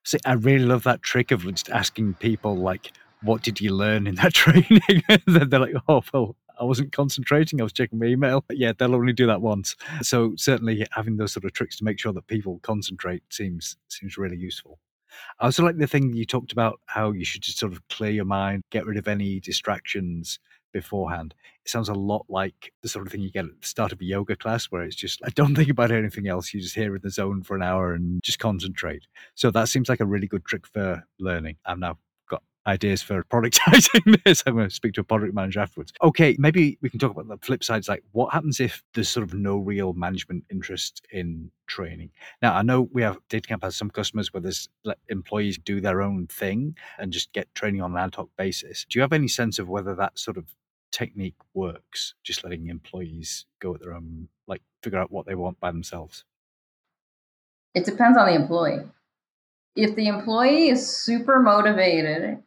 [0.05, 2.92] See, I really love that trick of just asking people, like,
[3.22, 5.03] what did you learn in that training?
[5.26, 8.44] they're like, oh, well, I wasn't concentrating, I was checking my email.
[8.50, 9.74] Yeah, they'll only do that once.
[10.03, 14.16] So certainly having those sort of tricks to make sure that people concentrate seems seems
[14.18, 14.78] really useful.
[15.40, 18.11] I also like the thing you talked about how you should just sort of clear
[18.11, 20.38] your mind, get rid of any distractions
[20.72, 21.34] beforehand.
[21.64, 24.00] It sounds a lot like the sort of thing you get at the start of
[24.00, 26.52] a yoga class where it's just, I don't think about anything else.
[26.52, 29.06] You just hear in the zone for an hour and just concentrate.
[29.34, 31.56] So that seems like a really good trick for learning.
[31.64, 31.98] I've now
[32.28, 34.42] got ideas for productizing this.
[34.46, 35.92] I'm going to speak to a product manager afterwards.
[36.02, 37.86] Okay, maybe we can talk about the flip side.
[37.88, 42.10] Like, what happens if there's sort of no real management interest in training?
[42.40, 46.02] Now, I know we have DataCamp has some customers where there's let employees do their
[46.02, 48.86] own thing and just get training on an ad hoc basis.
[48.88, 50.46] Do you have any sense of whether that sort of
[50.93, 55.59] technique works, just letting employees go at their own, like figure out what they want
[55.59, 56.24] by themselves?
[57.74, 58.84] It depends on the employee.
[59.74, 62.43] If the employee is super motivated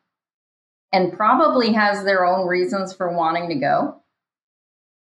[0.94, 4.02] and probably has their own reasons for wanting to go,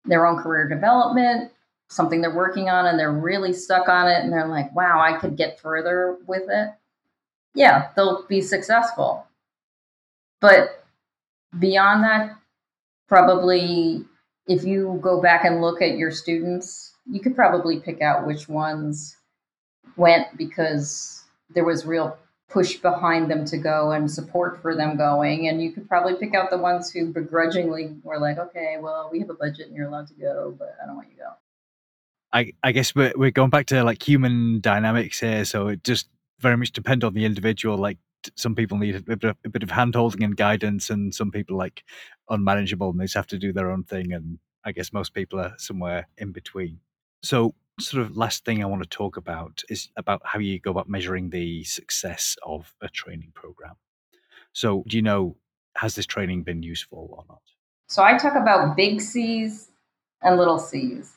[0.06, 1.52] their own career development,
[1.89, 5.18] something they're working on, and they're really stuck on it, and they're like, wow, I
[5.20, 6.70] could get further with it.
[7.54, 9.26] Yeah, they'll be successful.
[10.39, 10.86] But
[11.60, 12.38] beyond that,
[13.12, 14.05] probably
[14.47, 18.47] if you go back and look at your students, you could probably pick out which
[18.47, 19.18] ones
[19.97, 21.22] went because
[21.53, 25.49] there was real push behind them to go and support for them going.
[25.49, 29.20] And you could probably pick out the ones who begrudgingly were like, okay, well, we
[29.20, 31.30] have a budget and you're allowed to go, but I don't want you to go.
[32.32, 35.43] I, I guess we're, we're going back to like human dynamics here.
[35.43, 36.07] So it just
[36.39, 37.78] very much depend on the individual.
[37.78, 37.97] Like
[38.36, 41.84] some people need a bit, of, a bit of and guidance, and some people like
[42.30, 44.13] unmanageable and they just have to do their own thing.
[44.13, 46.80] And I guess most people are somewhere in between.
[47.24, 50.72] So, sort of last thing I want to talk about is about how you go
[50.72, 53.76] about measuring the success of a training program.
[54.53, 55.38] So, do you know,
[55.78, 57.41] has this training been useful or not?
[57.88, 59.69] So, I talk about big C's
[60.22, 61.13] and little C's,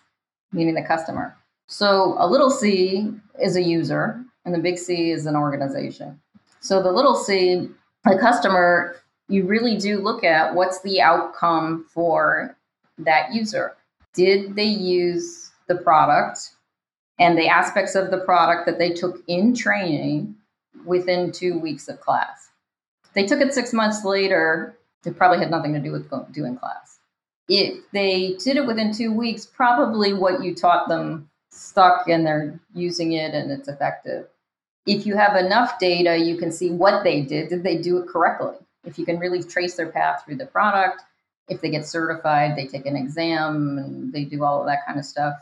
[0.52, 1.36] meaning the customer.
[1.66, 3.10] So, a little C
[3.42, 6.20] is a user, and the big C is an organization.
[6.64, 7.68] So the little c,
[8.04, 8.96] the customer,
[9.28, 12.56] you really do look at what's the outcome for
[12.96, 13.76] that user.
[14.14, 16.52] Did they use the product
[17.18, 20.36] and the aspects of the product that they took in training
[20.86, 22.48] within two weeks of class?
[23.12, 26.98] they took it six months later, it probably had nothing to do with doing class.
[27.46, 32.58] If they did it within two weeks, probably what you taught them stuck and they're
[32.74, 34.26] using it and it's effective
[34.86, 37.48] if you have enough data, you can see what they did.
[37.48, 38.56] Did they do it correctly?
[38.84, 41.02] If you can really trace their path through the product,
[41.48, 44.98] if they get certified, they take an exam and they do all of that kind
[44.98, 45.34] of stuff.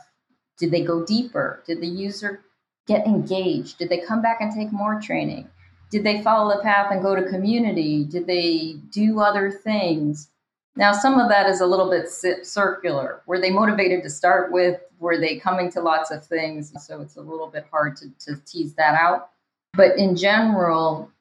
[0.57, 1.63] Did they go deeper?
[1.65, 2.41] Did the user
[2.87, 3.77] get engaged?
[3.77, 5.49] Did they come back and take more training?
[5.89, 8.03] Did they follow the path and go to community?
[8.03, 10.29] Did they do other things?
[10.75, 13.21] Now, some of that is a little bit circular.
[13.27, 14.81] Were they motivated to start with?
[14.99, 16.73] Were they coming to lots of things?
[16.83, 19.29] So it's a little bit hard to, to tease that out.
[19.73, 21.11] But in general,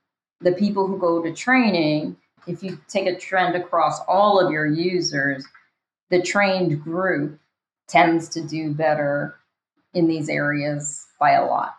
[0.41, 4.67] the people who go to training, if you take a trend across all of your
[4.67, 5.45] users,
[6.11, 7.39] the trained group
[7.89, 9.37] tends to do better
[9.95, 11.77] in these areas by a lot.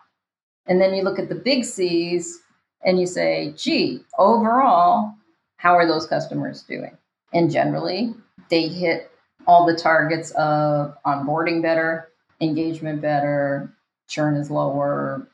[0.66, 2.40] And then you look at the big C's
[2.84, 5.14] and you say, gee, overall,
[5.56, 6.96] how are those customers doing?
[7.32, 8.14] And generally,
[8.50, 9.10] they hit
[9.46, 12.08] all the targets of onboarding better,
[12.40, 13.72] engagement better,
[14.08, 15.26] churn is lower,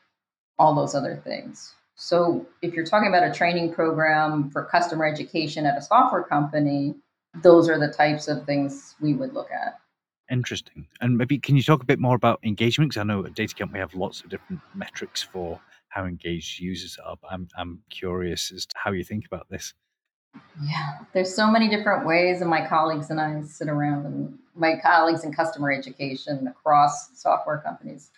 [0.59, 1.73] all those other things.
[1.95, 6.95] So if you're talking about a training program for customer education at a software company,
[7.43, 9.79] those are the types of things we would look at.
[10.31, 10.87] Interesting.
[11.01, 12.91] And maybe can you talk a bit more about engagement?
[12.91, 16.97] Because I know at DataCamp we have lots of different metrics for how engaged users
[17.05, 17.17] are.
[17.21, 19.73] But I'm I'm curious as to how you think about this.
[20.63, 24.79] Yeah, there's so many different ways, and my colleagues and I sit around, and my
[24.81, 28.11] colleagues in customer education across software companies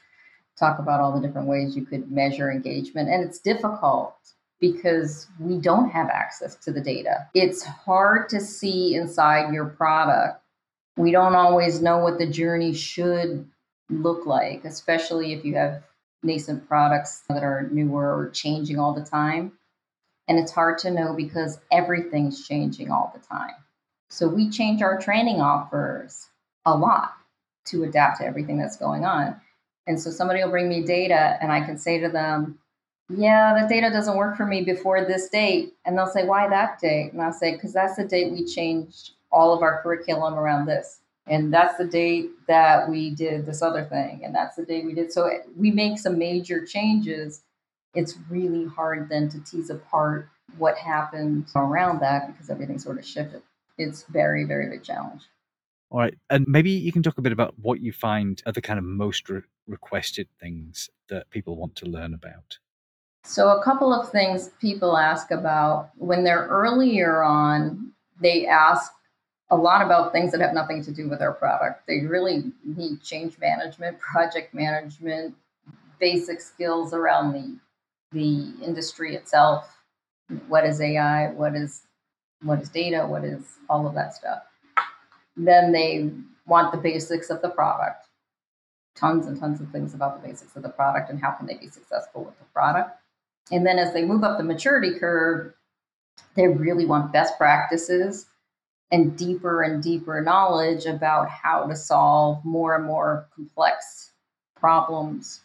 [0.60, 3.10] talk about all the different ways you could measure engagement.
[3.10, 4.16] And it's difficult
[4.60, 7.28] because we don't have access to the data.
[7.34, 10.42] It's hard to see inside your product.
[10.96, 13.48] We don't always know what the journey should
[13.90, 15.84] look like, especially if you have
[16.24, 19.52] nascent products that are newer or changing all the time.
[20.28, 23.56] And it's hard to know because everything's changing all the time.
[24.10, 26.30] So we change our training offers
[26.66, 27.14] a lot
[27.66, 29.42] to adapt to everything that's going on.
[29.88, 32.58] And so somebody will bring me data and I can say to them,
[33.10, 35.74] yeah, the data doesn't work for me before this date.
[35.86, 37.12] And they'll say, why that date?
[37.12, 41.00] And I'll say, because that's the date we changed all of our curriculum around this.
[41.28, 44.22] And that's the date that we did this other thing.
[44.24, 45.12] And that's the date we did.
[45.12, 47.44] So we make some major changes.
[47.94, 53.06] It's really hard then to tease apart what happened around that because everything sort of
[53.06, 53.42] shifted.
[53.78, 55.24] It's very, very big challenge.
[55.94, 56.16] All right.
[56.32, 58.84] And maybe you can talk a bit about what you find are the kind of
[58.84, 62.58] most re- requested things that people want to learn about.
[63.26, 68.92] So, a couple of things people ask about when they're earlier on, they ask
[69.52, 71.86] a lot about things that have nothing to do with our product.
[71.88, 75.36] They really need change management, project management,
[76.00, 77.60] basic skills around the
[78.12, 79.78] the industry itself.
[80.48, 81.30] What is AI?
[81.30, 81.84] What is
[82.42, 83.06] what is data?
[83.06, 84.42] What is all of that stuff?
[85.36, 86.12] Then they
[86.46, 88.08] want the basics of the product.
[88.96, 91.56] Tons and tons of things about the basics of the product and how can they
[91.56, 93.00] be successful with the product.
[93.52, 95.54] And then as they move up the maturity curve,
[96.36, 98.28] they really want best practices
[98.92, 104.12] and deeper and deeper knowledge about how to solve more and more complex
[104.56, 105.42] problems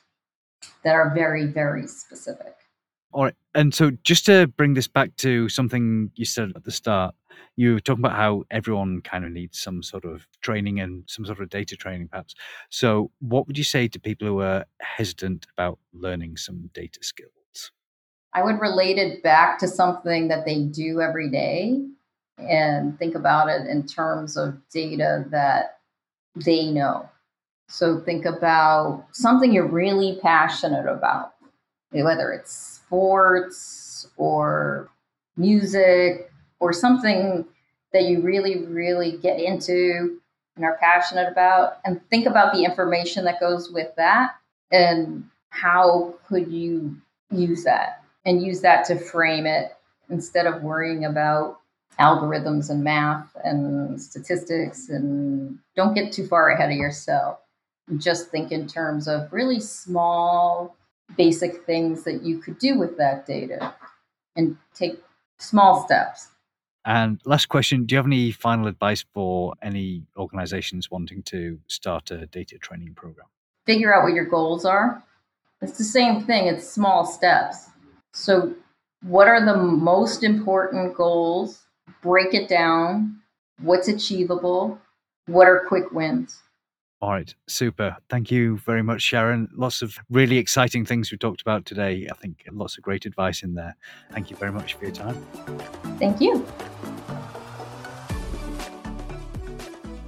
[0.84, 2.54] that are very, very specific.
[3.12, 3.34] All right.
[3.58, 7.12] And so, just to bring this back to something you said at the start,
[7.56, 11.26] you were talking about how everyone kind of needs some sort of training and some
[11.26, 12.36] sort of data training, perhaps.
[12.70, 17.72] So, what would you say to people who are hesitant about learning some data skills?
[18.32, 21.84] I would relate it back to something that they do every day
[22.38, 25.80] and think about it in terms of data that
[26.36, 27.10] they know.
[27.68, 31.34] So think about something you're really passionate about,
[31.90, 34.88] whether it's sports or
[35.36, 37.44] music or something
[37.92, 40.18] that you really, really get into
[40.56, 44.36] and are passionate about, and think about the information that goes with that
[44.72, 46.96] and how could you
[47.30, 49.76] use that and use that to frame it
[50.10, 51.60] instead of worrying about
[52.00, 57.38] algorithms and math and statistics and don't get too far ahead of yourself.
[57.98, 60.76] Just think in terms of really small,
[61.16, 63.74] basic things that you could do with that data
[64.36, 65.02] and take
[65.38, 66.28] small steps.
[66.84, 72.10] And last question Do you have any final advice for any organizations wanting to start
[72.10, 73.26] a data training program?
[73.66, 75.02] Figure out what your goals are.
[75.60, 77.68] It's the same thing, it's small steps.
[78.12, 78.54] So,
[79.02, 81.66] what are the most important goals
[82.02, 83.20] break it down,
[83.60, 84.78] what's achievable,
[85.26, 86.42] what are quick wins.
[87.00, 87.96] All right, super.
[88.08, 89.48] Thank you very much, Sharon.
[89.54, 92.08] Lots of really exciting things we talked about today.
[92.10, 93.76] I think lots of great advice in there.
[94.10, 95.14] Thank you very much for your time.
[96.00, 96.44] Thank you.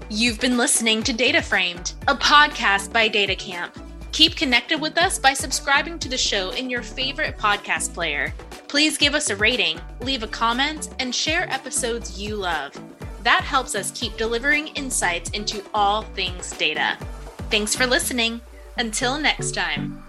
[0.09, 3.70] You've been listening to Data Framed, a podcast by DataCamp.
[4.11, 8.34] Keep connected with us by subscribing to the show in your favorite podcast player.
[8.66, 12.72] Please give us a rating, leave a comment, and share episodes you love.
[13.23, 16.97] That helps us keep delivering insights into all things data.
[17.51, 18.41] Thanks for listening.
[18.79, 20.03] Until next time.